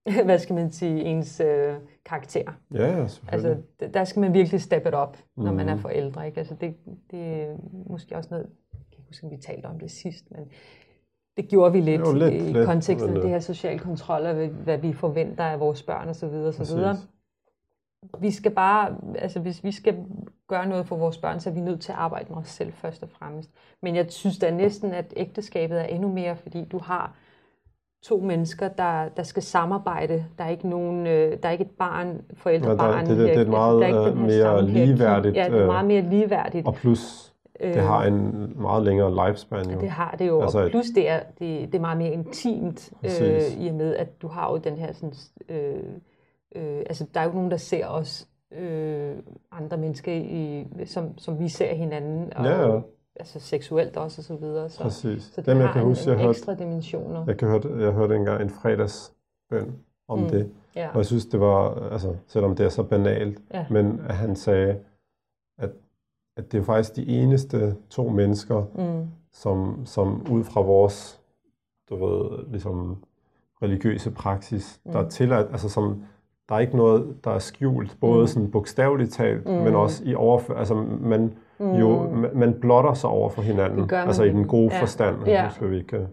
[0.24, 2.52] hvad skal man sige, ens øh, karakter.
[2.74, 3.56] Ja, ja, altså,
[3.94, 5.56] der skal man virkelig steppe it up, når mm.
[5.56, 6.26] man er forældre.
[6.26, 6.38] Ikke?
[6.38, 6.74] Altså, det,
[7.10, 7.56] det er
[7.90, 10.40] måske også noget, jeg kan ikke huske, om vi talte om det sidst, men
[11.36, 14.46] det gjorde vi lidt, jo, lidt i lidt, konteksten af det her social kontrol, og
[14.46, 16.24] hvad vi forventer af vores børn osv.
[16.24, 16.78] osv.
[18.18, 19.96] vi skal bare, altså hvis vi skal
[20.48, 22.72] gøre noget for vores børn, så er vi nødt til at arbejde med os selv
[22.72, 23.50] først og fremmest.
[23.82, 27.16] Men jeg synes da næsten, at ægteskabet er endnu mere, fordi du har
[28.02, 30.24] to mennesker, der, der skal samarbejde.
[30.38, 33.06] Der er ikke nogen, øh, der er ikke et barn, forældre-barn.
[33.06, 35.36] Ja, det, det, det er et meget altså, øh, mere ligeværdigt.
[35.36, 36.66] Ja, det er meget mere ligeværdigt.
[36.66, 39.80] Og plus, det har en meget længere lifespan jo.
[39.80, 42.92] Det har det jo, altså og plus det er, det, det er meget mere intimt,
[43.04, 45.14] øh, i og med, at du har jo den her sådan,
[45.48, 45.84] øh,
[46.56, 49.14] øh, altså der er jo nogen, der ser os øh,
[49.52, 52.80] andre mennesker, i, som, som vi ser hinanden, og, ja, ja.
[53.16, 54.68] altså seksuelt også og så videre.
[54.68, 55.22] Så, Præcis.
[55.22, 57.24] så det Dem, har jeg kan en, huske, en jeg ekstra hørte, dimensioner.
[57.26, 59.72] Jeg, kan hørte, jeg hørte engang en fredagsbøn
[60.08, 60.28] om mm.
[60.28, 60.88] det, ja.
[60.88, 63.66] og jeg synes, det var, altså, selvom det er så banalt, Ja.
[63.70, 64.76] men at han sagde,
[66.36, 69.06] at det er faktisk de eneste to mennesker, Mm.
[69.32, 71.20] som, som ud fra vores,
[71.90, 72.96] du ved, ligesom
[73.62, 74.92] religiøse praksis, mm.
[74.92, 76.02] der er tilladt, altså som,
[76.48, 78.26] der er ikke noget, der er skjult, både Mm.
[78.26, 79.52] sådan bogstaveligt talt, Mm.
[79.52, 81.72] men også i overfør, altså man, Mm.
[81.72, 84.80] jo, man, man blotter sig over for hinanden, altså i den gode ja.
[84.80, 85.48] forstand, Ja.
[85.50, 86.06] skal vi ikke...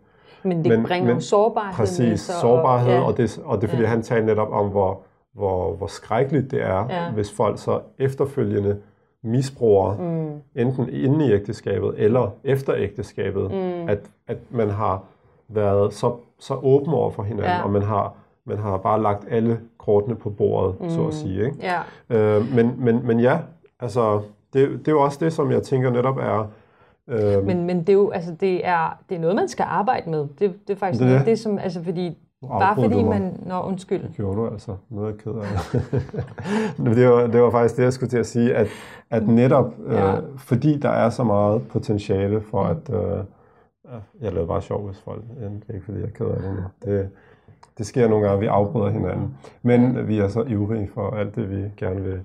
[0.43, 2.35] Men det Men- bringer men- jo sårbarhed Præcis, sig.
[2.41, 3.01] sårbarhed, ja.
[3.01, 3.87] og det, og det er fordi, Ja.
[3.87, 5.01] han talte netop om, hvor,
[5.33, 7.11] hvor, hvor skrækkeligt det er, Ja.
[7.11, 8.77] hvis folk så efterfølgende
[9.23, 10.41] misbruger, Mm.
[10.61, 13.89] enten inde i ægteskabet eller efter ægteskabet, Mm.
[13.89, 15.03] at, at man har
[15.47, 17.63] været så, så åben over for hinanden, Ja.
[17.63, 18.13] og man har,
[18.45, 20.89] man har bare lagt alle kortene på bordet, mm.
[20.89, 21.45] så at sige.
[21.45, 21.57] Ikke?
[21.61, 21.79] Ja.
[22.17, 23.39] Øh, men, men, men ja,
[23.79, 24.21] altså,
[24.53, 26.47] det, det er jo også det, som jeg tænker netop er...
[27.07, 30.09] Øh, Men, men det er jo altså, det er, det er noget, man skal arbejde
[30.09, 30.19] med.
[30.19, 31.25] Det, det er faktisk Det det, noget, det.
[31.25, 32.17] det som, altså fordi,
[32.47, 34.75] bare fordi man, nå undskyld, Det gjorde du altså.
[34.89, 35.81] Noget ked af.
[36.95, 38.67] Det, var, det var faktisk det, jeg skulle til at sige, at,
[39.09, 40.17] at netop Ja.
[40.17, 42.89] øh, fordi der er så meget potentiale for at...
[42.89, 43.23] Øh,
[44.21, 45.21] jeg lavede bare sjov, hvis folk...
[45.39, 46.65] Det er ikke, fordi jeg er ked af det.
[46.85, 47.09] Det,
[47.77, 49.37] det sker nogle gange, at vi afbryder hinanden.
[49.61, 52.19] Men vi er så ivrige for alt det, vi gerne vil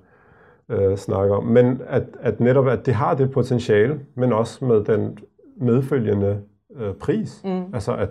[0.68, 1.44] øh, snakke om.
[1.44, 5.18] Men at, at netop, at det har det potentiale, men også med den
[5.56, 6.40] medfølgende
[6.76, 7.40] øh, pris.
[7.44, 7.62] Mm.
[7.74, 8.10] Altså at,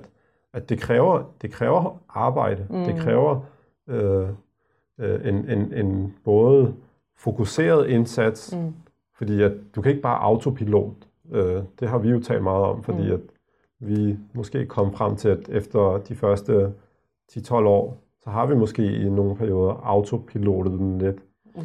[0.55, 2.65] at det, kræver, det kræver arbejde.
[2.69, 2.83] Mm.
[2.83, 3.39] Det kræver
[3.87, 4.27] øh,
[4.99, 6.73] øh, en, en, en både
[7.17, 8.73] fokuseret indsats, Mm.
[9.17, 10.93] fordi at du kan ikke bare autopilot.
[11.31, 13.13] Øh, det har vi jo talt meget om, fordi Mm.
[13.13, 13.19] at
[13.79, 16.71] vi måske kom frem til, at efter de første
[17.31, 21.15] 10-12 år, så har vi måske i nogle perioder autopilotet den lidt.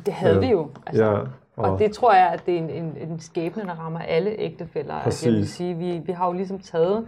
[0.07, 0.69] det havde Øh, vi jo.
[0.87, 1.19] Altså, Ja,
[1.57, 4.95] Og det tror jeg, at det er en, en, en skæbne, der rammer alle ægtefælder.
[4.95, 5.55] Altså, jeg vil Præcis.
[5.57, 7.07] sige, vi, vi har jo ligesom taget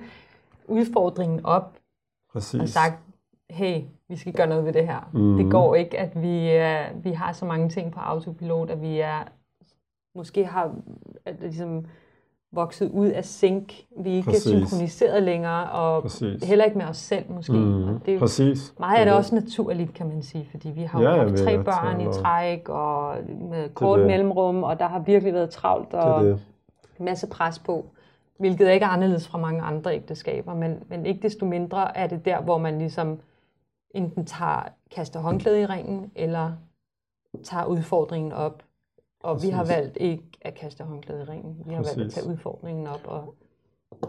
[0.69, 1.77] udfordringen op
[2.33, 2.61] præcis.
[2.61, 2.99] og sagt,
[3.51, 5.11] hey, vi skal gøre noget ved det her.
[5.13, 5.37] Mhm.
[5.37, 9.01] Det går ikke, at vi, er, vi har så mange ting på autopilot, at vi
[9.01, 9.25] er
[10.15, 10.75] måske har
[11.25, 11.87] at det ligesom
[12.55, 13.73] vokset ud af sync.
[14.01, 14.43] Vi er ikke Præcis.
[14.69, 16.45] synkroniseret længere, og Præcis.
[16.45, 17.53] heller ikke med os selv måske.
[17.53, 18.75] Mm, Og det, præcis.
[18.79, 21.65] meget af det også naturligt, kan man sige, fordi vi har jo Ja, haft tre
[21.65, 23.17] børn i træk, og
[23.51, 24.07] med kort det.
[24.07, 26.41] mellemrum, og der har virkelig været travlt, Det og er det.
[27.01, 27.87] masse pres på,
[28.43, 32.24] hvilket er ikke anderledes fra mange andre ægteskaber, men, men ikke desto mindre er det
[32.24, 33.18] der, hvor man ligesom
[33.95, 36.53] enten tager, kaster håndklæde i ringen, eller
[37.45, 38.62] tager udfordringen op.
[39.22, 39.49] Og Præcis.
[39.49, 39.76] vi har Præcis.
[39.76, 41.57] valgt ikke at kaste håndklæde i ringen.
[41.66, 42.14] Vi har valgt at Præcis.
[42.14, 43.34] tage udfordringen op og,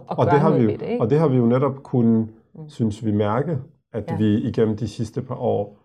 [0.08, 0.82] og, Og det, har vi, ved det.
[0.82, 1.02] jo, Ikke?
[1.04, 2.28] og det har vi jo netop kunnet,
[2.68, 3.58] synes vi, mærke,
[3.94, 4.16] at Ja.
[4.18, 5.78] vi igennem de sidste par år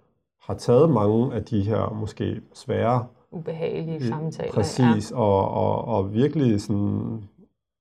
[0.42, 4.52] har taget mange af de her måske svære Ubehagelige samtaler.
[4.52, 7.24] Præcis, og, og, og virkelig sådan,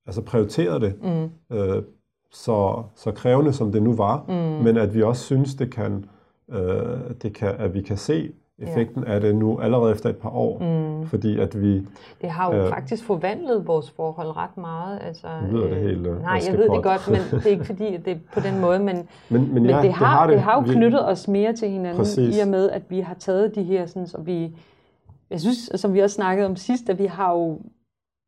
[0.08, 1.26] altså prioriteret det, Ja.
[1.50, 1.82] Mm, øh,
[2.32, 4.34] så, så krævende som det nu var, mm,
[4.64, 6.04] men at vi også synes, det kan,
[6.50, 10.30] øh, det kan, at vi kan se effekten af det nu allerede efter et par
[10.30, 10.58] år,
[11.00, 11.06] mm.
[11.06, 11.86] fordi at vi,
[12.22, 12.68] Det har jo Øh.
[12.68, 14.98] faktisk forvandlet vores forhold ret meget.
[15.06, 17.94] Altså, lyder det helt, øh, Nej, jeg ved det godt, men det er ikke fordi,
[17.94, 20.26] at det er på den måde, men, men, men, men ja, det, har, det, har
[20.26, 22.36] det har jo vi- knyttet os mere til hinanden, Præcis.
[22.38, 24.56] i og med, at vi har taget de her, sådan, så vi,
[25.30, 27.58] jeg synes, som vi også snakkede om sidst, at vi har jo,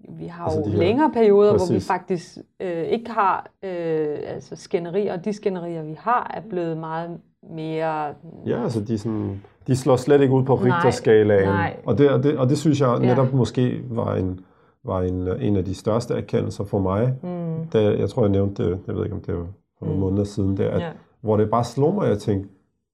[0.09, 1.87] vi har Altså jo her- længere perioder, hvor vi Præcis.
[1.87, 7.11] faktisk øh, ikke har øh, altså skænderier, og de skænderier, vi har, er blevet meget
[7.51, 8.07] mere...
[8.47, 11.49] Ja, altså de, sådan, de slår slet ikke ud på Richterskalaen.
[11.49, 11.77] nej.
[11.87, 13.07] Og det, og, det, og det synes jeg Ja.
[13.09, 14.41] netop måske var en,
[14.85, 17.15] var en, en af de største erkendelser for mig.
[17.23, 19.47] Mm, Da, jeg tror, jeg nævnte det, jeg ved ikke om det var
[19.79, 20.01] for nogle Mm.
[20.01, 20.91] måneder siden, det, at, ja.
[21.21, 22.49] hvor det bare slog mig, at jeg tænkte,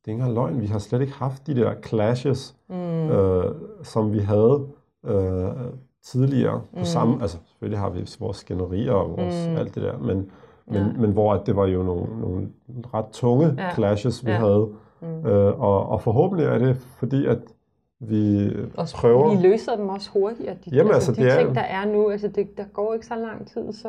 [0.04, 2.76] det er ikke engang løgn, vi har slet ikke haft de der clashes, Mm,
[3.10, 3.44] øh,
[3.82, 4.66] som vi havde
[5.06, 5.46] øh,
[6.12, 6.60] tidligere.
[6.72, 6.84] På Mm.
[6.84, 9.56] samme, altså selvfølgelig har vi vores skænderier og vores, Mm.
[9.56, 10.06] alt det der, men,
[10.66, 10.84] men, Ja.
[10.98, 12.48] men hvor at det var jo nogle, nogle
[12.94, 13.74] ret tunge Ja.
[13.74, 14.36] clashes, vi Ja.
[14.36, 14.68] havde.
[15.02, 15.26] mm.
[15.26, 17.38] Øh, og, og forhåbentlig er det, fordi at
[18.00, 19.36] vi Og prøver...
[19.36, 20.54] vi løser dem også hurtigere.
[20.64, 22.94] De, Jamen, altså, altså, de det er- ting, der er nu, altså det, der går
[22.94, 23.88] ikke så lang tid, så,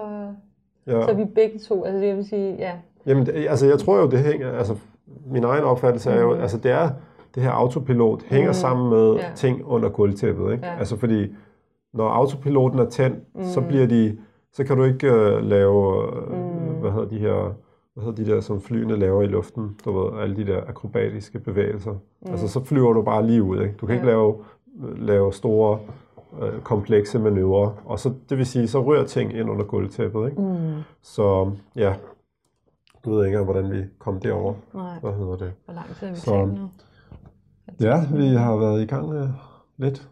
[0.88, 1.02] Ja.
[1.02, 2.72] så er vi begge to, altså jeg vil sige, ja.
[3.06, 4.76] Jamen, det, altså jeg tror jo, det hænger, altså
[5.26, 6.42] min egen opfattelse er jo, Mhm.
[6.42, 6.90] altså det er,
[7.36, 8.54] det her autopilot hænger Mm.
[8.54, 9.26] sammen med Ja.
[9.36, 10.52] ting under gulvtæppet.
[10.52, 10.66] Ikke?
[10.66, 10.76] Ja.
[10.80, 11.28] Altså fordi,
[11.94, 13.44] når autopiloten er tændt, mm.
[13.44, 14.18] så bliver de,
[14.54, 16.82] så kan du ikke øh, lave, øh, Mm.
[16.82, 17.54] hvad hedder de her,
[17.94, 21.40] hvad hedder de der, som flyene laver i luften, du ved, alle de der akrobatiske
[21.40, 21.92] bevægelser.
[21.92, 22.32] Mm.
[22.32, 23.74] Altså så flyver du bare lige ud, ikke?
[23.82, 24.12] Du kan ikke Ja.
[24.14, 24.36] lave,
[24.98, 25.80] lave store,
[26.42, 27.72] øh, komplekse manøvrer.
[27.86, 30.42] Og så, det vil sige, så rører ting ind under gulvtæppet, ikke?
[30.42, 30.58] Mm.
[31.02, 31.96] Så ja,
[33.06, 34.54] jeg ved ikke hvordan vi kom derover.
[34.74, 35.54] Nej, Hvad hedder det?
[35.66, 36.70] hvor lang tid har vi Så- nu?
[37.82, 39.30] Ja, vi har været i gang øh,
[39.78, 40.10] lidt.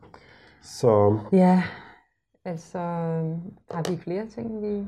[0.66, 1.64] Så Ja,
[2.46, 2.80] altså
[3.72, 4.88] har vi flere ting, vi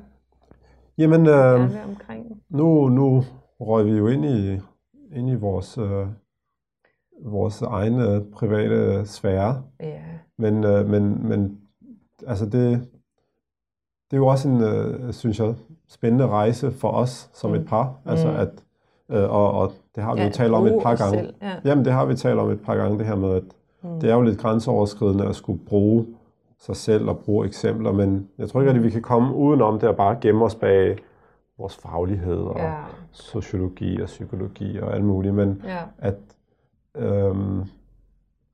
[0.97, 2.41] jamen, øh, omkring?
[2.49, 3.23] nu, nu
[3.59, 4.59] røg vi jo ind i,
[5.15, 6.07] ind i vores, øh,
[7.25, 9.63] vores egne private sfære.
[9.79, 10.01] Ja,
[10.37, 11.61] Men, øh, men, men
[12.27, 12.87] altså det,
[14.11, 15.55] det er jo også en, øh, synes jeg,
[15.89, 17.55] spændende rejse for os som Mm.
[17.55, 17.99] et par.
[18.05, 18.35] Altså Mm.
[18.35, 18.63] at,
[19.11, 21.17] øh, og, og det har vi jo ja talt om et par gange.
[21.19, 21.33] Selv.
[21.41, 21.55] Ja.
[21.65, 23.43] Jamen, det har vi talt om et par gange, det her med, at
[23.83, 23.99] Mm.
[23.99, 26.05] det er jo lidt grænseoverskridende at skulle bruge
[26.59, 29.89] sig selv og bruge eksempler, men jeg tror ikke, at vi kan komme udenom det
[29.89, 30.97] og bare gemme os bag
[31.57, 32.73] vores faglighed og Ja,
[33.11, 35.79] sociologi og psykologi og alt muligt, men ja.
[35.97, 36.15] at
[36.95, 37.63] øhm,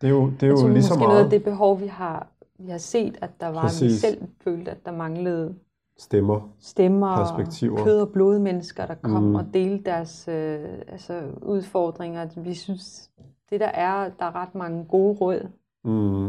[0.01, 1.88] det er jo, det er jo lige så måske noget af meget det behov, vi
[1.88, 2.28] har,
[2.59, 4.01] vi har set, at der var, vi Præcis.
[4.01, 5.55] selv følte, at der manglede
[5.97, 6.49] stemmer.
[6.59, 7.84] stemmer, Perspektiver.
[7.84, 9.36] kød og blod mennesker, der kom mm.
[9.36, 12.28] og delte deres øh, altså, udfordringer.
[12.38, 13.09] Vi synes,
[13.53, 15.47] det der er, der er ret mange gode råd.
[15.83, 16.27] Mm.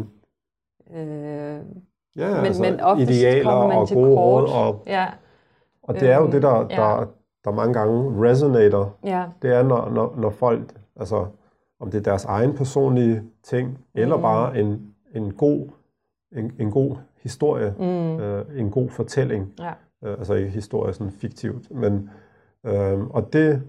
[0.97, 1.61] Øh,
[2.17, 4.43] Ja, Men- altså men oftest idealer kommer man og til gode kort.
[4.45, 5.07] råd, og, Ja,
[5.83, 6.77] og det er jo Øhm, det, der, ja.
[6.77, 7.07] der,
[7.45, 11.27] der mange gange resonater ja, det er, når, når, når folk, altså
[11.81, 14.23] om det er deres egen personlige ting, eller Mm.
[14.23, 15.69] bare en, en, god,
[16.33, 17.85] en, en god historie, mm.
[18.21, 19.53] øh, en god fortælling.
[19.59, 19.73] ja.
[20.05, 22.11] Øh, altså ikke historie sådan fiktivt, men
[22.67, 23.63] øh, og det,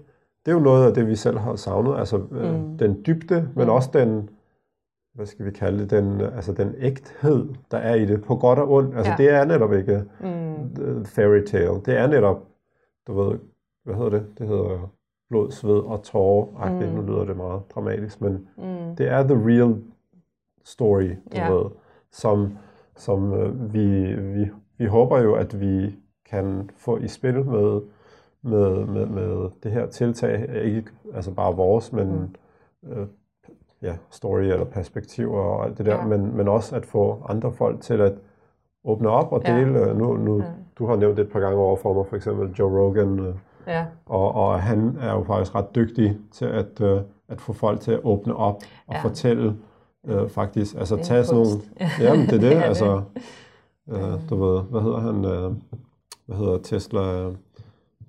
[0.46, 2.78] det er jo noget af det, vi selv har savnet, altså øh, Mm.
[2.78, 3.70] den dybde, men Mm.
[3.70, 4.30] også den,
[5.14, 8.58] hvad skal vi kalde det, den, altså den ægthed, der er i det, på godt
[8.58, 8.96] og ondt.
[8.96, 9.16] Altså Ja.
[9.16, 10.82] det er netop ikke Mm.
[10.82, 11.80] øh, fairy tale.
[11.86, 12.42] Det er netop,
[13.06, 13.38] du ved,
[13.84, 14.26] hvad hedder det?
[14.38, 14.90] Det hedder
[15.30, 16.70] blod, sved og tårer.
[16.88, 16.94] Mm.
[16.94, 18.96] Nu lyder det meget dramatisk, men Mm.
[18.98, 19.76] det er the real
[20.64, 21.52] story, du Ja.
[21.52, 21.64] ved,
[22.12, 22.58] som,
[22.96, 25.96] som øh, vi, vi, vi håber jo, at vi
[26.30, 27.80] kan få i spil med,
[28.42, 30.64] med, med, med det her tiltag.
[30.64, 32.06] Ikke altså bare vores, men
[32.82, 32.90] mm.
[32.92, 33.06] øh,
[33.82, 36.04] ja, story eller perspektiver og alt det der, Ja.
[36.06, 38.12] men, men også at få andre folk til at
[38.84, 39.58] åbne op og Ja.
[39.58, 39.78] dele.
[39.90, 40.44] øh, Nu, nu, Ja.
[40.78, 43.34] Du har nævnt det et par gange over for mig, for eksempel Joe Rogan, øh,
[43.66, 47.80] Ja, og, og han er jo faktisk ret dygtig til at, øh, at få folk
[47.80, 48.54] til at åbne op
[48.86, 49.00] og Ja.
[49.02, 49.56] fortælle
[50.06, 51.60] øh, faktisk, altså Det tage sådan nogle,
[52.00, 52.62] jamen det er det, Det er det.
[52.64, 53.02] altså,
[53.90, 55.52] øh, du ved, hvad hedder han, øh,
[56.26, 57.30] hvad hedder Tesla,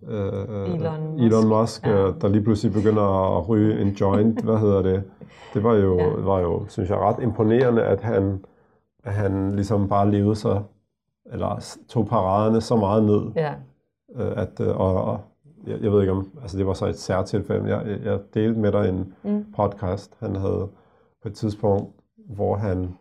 [0.04, 1.24] øh, øh, Elon Musk.
[1.24, 2.08] Elon Musk Ja.
[2.08, 5.04] øh, der lige pludselig begynder at ryge en joint, hvad hedder det,
[5.54, 6.08] det var jo, Ja.
[6.22, 8.46] var jo, synes jeg, ret imponerende, at han,
[9.04, 10.64] at han ligesom bare levede sig,
[11.32, 13.54] eller tog paraderne så meget ned, ja.
[14.16, 15.20] øh, at, og, og
[15.68, 18.72] jeg, jeg ved ikke om, altså det var så et særtilfælde, jeg, jeg delte med
[18.72, 19.46] dig en Mm.
[19.56, 20.68] podcast, han havde
[21.22, 21.92] på et tidspunkt,
[22.30, 22.96] hvor han,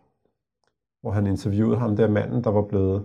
[1.02, 3.02] hvor han interviewede ham der manden, der var blevet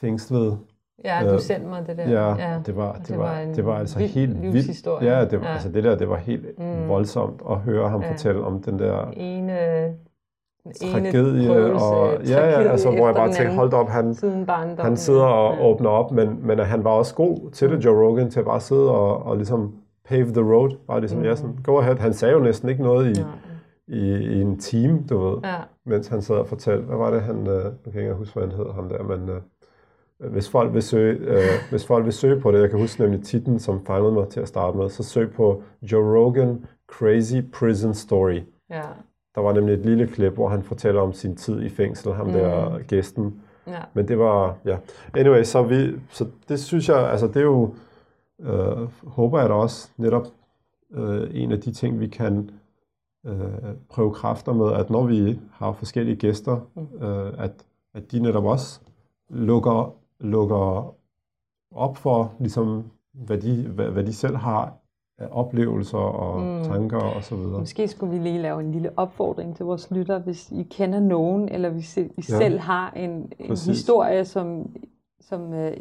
[0.00, 0.58] fængslet.
[1.04, 2.08] Ja, du Øh, sendte mig det der.
[2.08, 4.86] Ja, det var, Og det var, en det var altså vild helt vildt.
[5.02, 6.88] Ja, det var, altså det der, det var helt Mm.
[6.88, 8.10] voldsomt at høre ham Ja.
[8.12, 9.52] fortælle om den der ene,
[10.80, 11.48] tragedie.
[11.48, 14.14] prøvelse, Og, ja, ja, altså hvor jeg bare tænkte, hold op, han,
[14.78, 15.64] han sidder og ja.
[15.64, 18.60] åbner op, men, men han var også god til det, Joe Rogan, til at bare
[18.60, 19.74] sidde og, og ligesom
[20.08, 20.70] pave the road.
[20.86, 21.24] Bare ligesom, Mm.
[21.24, 21.96] ja, sådan, go ahead.
[21.96, 23.30] Han sagde jo næsten ikke noget i, Nej.
[23.88, 25.54] i, i en time, du ved, Ja,
[25.86, 26.84] mens han sad og fortalte.
[26.84, 29.02] Hvad var det, han, øh, nu kan jeg ikke huske, hvad han hed, ham der,
[29.02, 29.40] men øh,
[30.20, 33.22] hvis, folk vil søge, øh, hvis folk vil søge på det, jeg kan huske nemlig
[33.22, 37.94] titlen, som fangede mig til at starte med, så søg på Joe Rogan Crazy Prison
[37.94, 38.40] Story.
[38.70, 38.82] ja,
[39.34, 42.26] Der var nemlig et lille klip, hvor han fortæller om sin tid i fængsel, ham
[42.26, 42.32] Mm.
[42.32, 43.40] der gæsten.
[43.66, 43.80] ja.
[43.94, 44.78] Men det var, ja.
[45.16, 47.74] Anyway, så, vi, så det synes jeg, altså det er jo,
[48.40, 50.26] øh, håber jeg da også netop
[50.94, 52.50] øh, en af de ting, vi kan
[53.26, 53.34] øh,
[53.90, 56.60] prøve kræfter med, at når vi har forskellige gæster,
[57.02, 57.50] øh, at,
[57.94, 58.80] at de netop også
[59.30, 60.94] lukker, lukker
[61.74, 64.74] op for, ligesom, hvad, de, hvad, hvad de selv har
[65.18, 66.46] af oplevelser og Mm.
[66.58, 66.64] mm.
[66.64, 67.58] tanker og så videre.
[67.58, 71.48] Måske skulle vi lige lave en lille opfordring til vores lytter, hvis I kender nogen,
[71.48, 72.22] eller hvis I Ja.
[72.22, 74.76] selv har en, en historie, som,
[75.20, 75.72] som uh,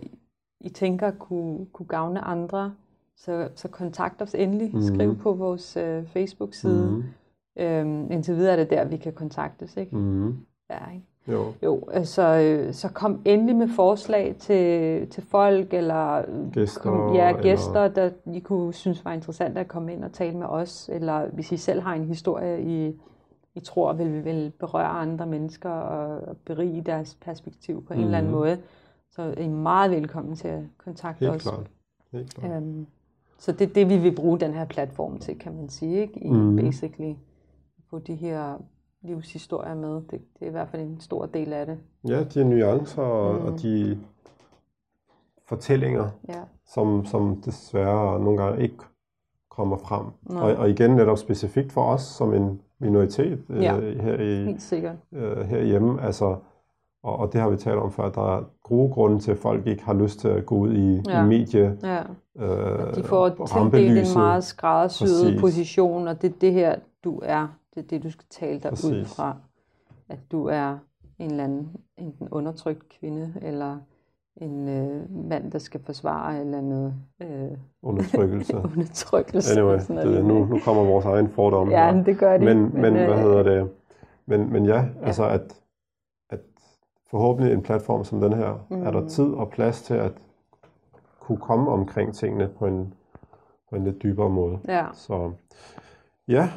[0.59, 2.73] I tænker kunne, kunne gavne andre,
[3.15, 4.69] så, så kontakt os endelig.
[4.73, 4.81] Mhm.
[4.81, 6.91] Skriv på vores uh, Facebook-side.
[6.91, 7.03] Mm.
[7.63, 9.77] Øhm, indtil videre er det der, vi kan kontaktes.
[9.77, 9.95] Ikke?
[9.95, 10.37] Mm.
[10.69, 11.05] Ja, ikke?
[11.27, 11.53] Jo.
[11.63, 16.23] Jo, altså, øh, så kom endelig med forslag til, til folk, eller
[16.53, 20.11] Gæster, kom, ja, eller- gæster, der I kunne synes var interessant at komme ind og
[20.13, 22.99] tale med os, eller hvis I selv har en historie, I,
[23.55, 28.17] I tror vil, vil berøre andre mennesker og, og berige deres perspektiv på en eller
[28.17, 28.39] anden Mhm.
[28.39, 28.57] måde,
[29.11, 31.41] så er I meget velkommen til at kontakte Helt os.
[31.43, 31.67] klart.
[32.11, 32.51] Helt klart.
[32.61, 32.87] Øhm,
[33.39, 36.19] så det er det, vi vil bruge den her platform til, kan man sige, ikke?
[36.23, 36.55] I Mhm.
[36.55, 37.13] basically
[37.89, 38.53] få de her
[39.01, 39.95] livshistorier med.
[39.95, 41.77] Det, det er i hvert fald en stor del af det.
[42.07, 43.45] Ja, de nuancer og, Mm.
[43.45, 43.97] og de
[45.47, 46.41] fortællinger, Ja.
[46.65, 48.77] som, som desværre nogle gange ikke
[49.51, 50.05] kommer frem.
[50.29, 50.41] Nej.
[50.51, 53.79] Og, og igen netop specifikt for os som en minoritet øh, Ja.
[53.79, 54.95] her, i, Helt sikkert.
[55.13, 56.01] øh, herhjemme.
[56.01, 56.35] Altså,
[57.03, 59.67] og, og det har vi talt om før, der er gode grunde til, at folk
[59.67, 61.23] ikke har lyst til at gå ud i, Ja.
[61.23, 61.77] i medie.
[61.83, 62.01] Ja.
[62.37, 67.47] Øh, De får tildelt en meget skræddersyet position, og det er det her, du er.
[67.77, 69.15] Det er det, du skal tale dig ud Præcis.
[69.15, 69.35] fra.
[70.09, 70.77] At du er
[71.19, 73.77] en eller anden enten undertrykt kvinde, eller
[74.35, 78.57] en øh, mand, der skal forsvare et eller andet øh, Undertrykkelse.
[78.75, 79.59] undertrykkelse.
[79.59, 82.03] Anyway, sådan det, nu, nu kommer vores egen fordom Ja, her.
[82.03, 82.45] det gør de.
[82.45, 83.71] Men, men hvad øh, hedder det?
[84.25, 85.61] Men, men ja, altså at,
[86.29, 86.39] at
[87.09, 88.83] forhåbentlig en platform som den her, mm.
[88.85, 89.07] er der Mm.
[89.07, 90.11] tid og plads til at
[91.19, 92.93] kunne komme omkring tingene på en,
[93.69, 94.59] på en lidt dybere måde.
[94.67, 95.31] Ja, Så
[96.27, 96.49] ja,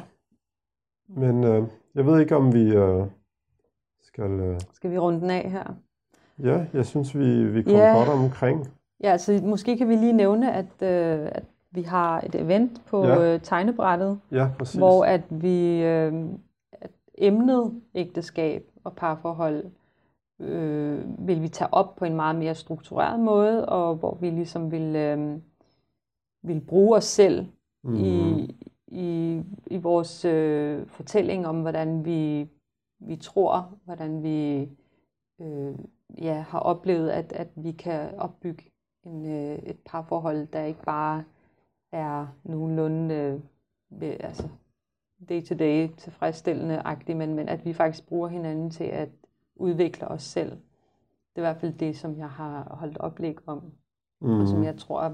[1.15, 1.63] men øh,
[1.95, 3.05] jeg ved ikke om vi øh,
[4.01, 4.31] skal...
[4.31, 5.63] Øh, skal vi runde den af her?
[6.43, 7.97] ja, jeg synes vi, vi kom Ja.
[7.97, 8.67] godt omkring.
[9.03, 13.05] Ja, så måske kan vi lige nævne, at, øh, at vi har et event på
[13.05, 13.33] Ja.
[13.33, 14.77] øh, tegnebrættet, Ja, præcis.
[14.77, 16.13] hvor at vi øh,
[16.71, 19.65] at emnet ægteskab og parforhold
[20.39, 24.71] øh, vil vi tage op på en meget mere struktureret måde, og hvor vi ligesom
[24.71, 25.37] vil, øh,
[26.43, 27.45] vil bruge os selv
[27.83, 27.95] Mhm.
[27.95, 28.55] i,
[28.91, 32.49] i, i vores øh, fortælling om, hvordan vi,
[32.99, 34.69] vi tror, hvordan vi
[35.41, 35.75] øh,
[36.21, 38.63] ja, har oplevet, at, at vi kan opbygge
[39.03, 41.23] en, øh, et parforhold, der ikke bare
[41.91, 43.39] er nogenlunde øh,
[43.89, 44.47] ved- altså
[45.29, 49.09] day-to-day tilfredsstillende-agtigt, men, men at vi faktisk bruger hinanden til at
[49.55, 50.51] udvikle os selv.
[50.51, 53.63] Det er i hvert fald det, som jeg har holdt oplæg om,
[54.21, 54.39] mm.
[54.39, 55.11] og som jeg tror, at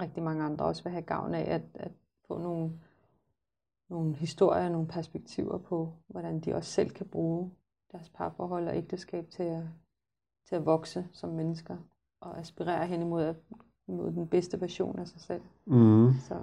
[0.00, 1.92] rigtig mange andre også vil have gavn af, at, at
[2.28, 2.72] få nogle,
[3.90, 7.50] nogle historier, nogle perspektiver på, hvordan de også selv kan bruge
[7.92, 9.62] deres parforhold og ægteskab til at,
[10.48, 11.76] til at vokse som mennesker
[12.20, 13.34] og aspirere hen imod,
[13.88, 15.40] mod den bedste version af sig selv.
[15.66, 16.10] Mm.
[16.20, 16.34] Så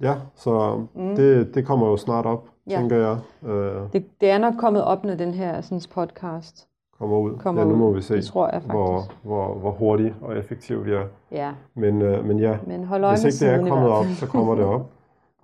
[0.00, 1.16] Ja, så Mm.
[1.16, 2.76] det, det kommer jo snart op, Ja.
[2.78, 3.18] tænker jeg.
[3.50, 7.36] Øh, det, det er nok kommet op, når den her sådan, podcast kommer ud.
[7.38, 8.72] kommer ja, nu må vi se, Det tror jeg faktisk.
[8.74, 11.06] hvor, hvor, hvor hurtigt og effektivt vi er.
[11.30, 14.26] Ja, Men, øh, men ja, men hold øje hvis ikke det er kommet op, så
[14.26, 14.90] kommer det op.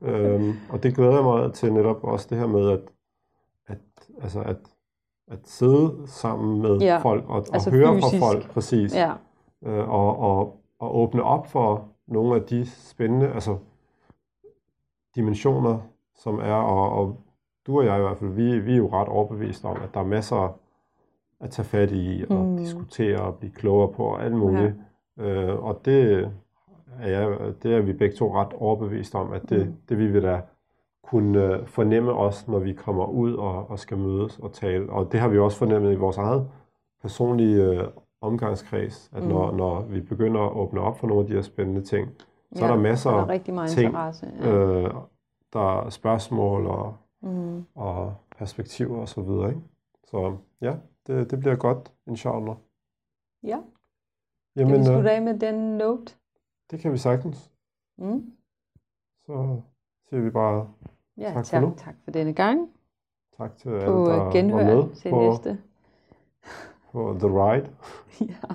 [0.04, 2.80] øhm, og det glæder jeg mig til netop også det her med, at,
[3.66, 3.78] at,
[4.22, 4.56] altså at,
[5.30, 8.20] at sidde sammen med Ja, folk og, og altså høre fysisk.
[8.22, 8.94] fra folk, præcis.
[8.94, 9.12] Ja,
[9.66, 13.56] øh, og, og, og åbne op for nogle af de spændende altså,
[15.16, 15.78] dimensioner,
[16.16, 17.16] som er, og, og
[17.66, 20.00] du og jeg i hvert fald, vi, vi er jo ret overbeviste om, at der
[20.00, 20.58] er masser
[21.40, 22.56] at tage fat i, og Mm.
[22.56, 24.74] diskutere og blive klogere på, og alt muligt.
[25.18, 26.30] Øh, og det
[27.00, 29.74] er, jeg, det er vi begge to ret overbevist om, at det, Mm.
[29.88, 30.40] det vil vi da
[31.04, 34.90] kunne øh, fornemme os, når vi kommer ud og, og skal mødes og tale.
[34.90, 36.48] Og det har vi også fornemmet i vores eget
[37.02, 37.84] personlige øh,
[38.20, 39.28] omgangskreds, at Mm.
[39.28, 42.08] når, når vi begynder at åbne op for nogle af de her spændende ting,
[42.52, 44.32] så ja, er der masser er meget ting, interesse.
[44.40, 44.50] Ja.
[44.52, 44.90] øh,
[45.52, 47.64] der er spørgsmål og, Mm.
[47.74, 49.48] og perspektiver og så videre.
[49.48, 49.60] Ikke?
[50.04, 50.74] Så ja,
[51.06, 52.54] det, det bliver godt, inshallah.
[53.42, 53.58] ja.
[54.56, 56.14] Jamen, Kan vi øh, slutte af med den note?
[56.70, 57.52] Det kan vi sagtens.
[57.98, 58.32] Mm.
[59.26, 59.60] Så
[60.08, 60.72] siger vi bare
[61.16, 61.74] Ja, Tak for tak, nu.
[61.76, 62.70] tak for denne gang.
[63.36, 65.62] tak til alle, På der øh, var genhør med til på, næste.
[66.92, 67.76] på The Ride.
[68.32, 68.54] ja.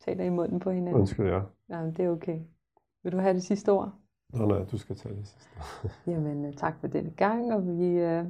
[0.00, 1.00] Taler i munden på hinanden.
[1.00, 1.26] Undskyld.
[1.68, 2.40] Ja, men det er okay.
[3.02, 3.92] Vil du have det sidste ord?
[4.32, 5.50] Nå nej, du skal tage det sidste.
[6.10, 8.26] Jamen, øh, tak for denne gang, og vi, øh,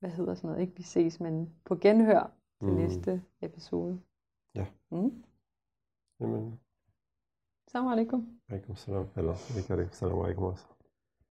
[0.00, 2.30] hvad hedder sådan noget, ikke vi ses, men på genhør
[2.60, 2.76] til Mm.
[2.76, 4.00] næste episode.
[4.54, 4.66] Ja.
[4.90, 5.24] Mm.
[6.20, 6.60] Jamen,
[7.74, 8.26] Salam alaikum.
[8.48, 9.06] alaikum salam.
[9.16, 10.73] Eller, ikke alaikum salam, alaikum også.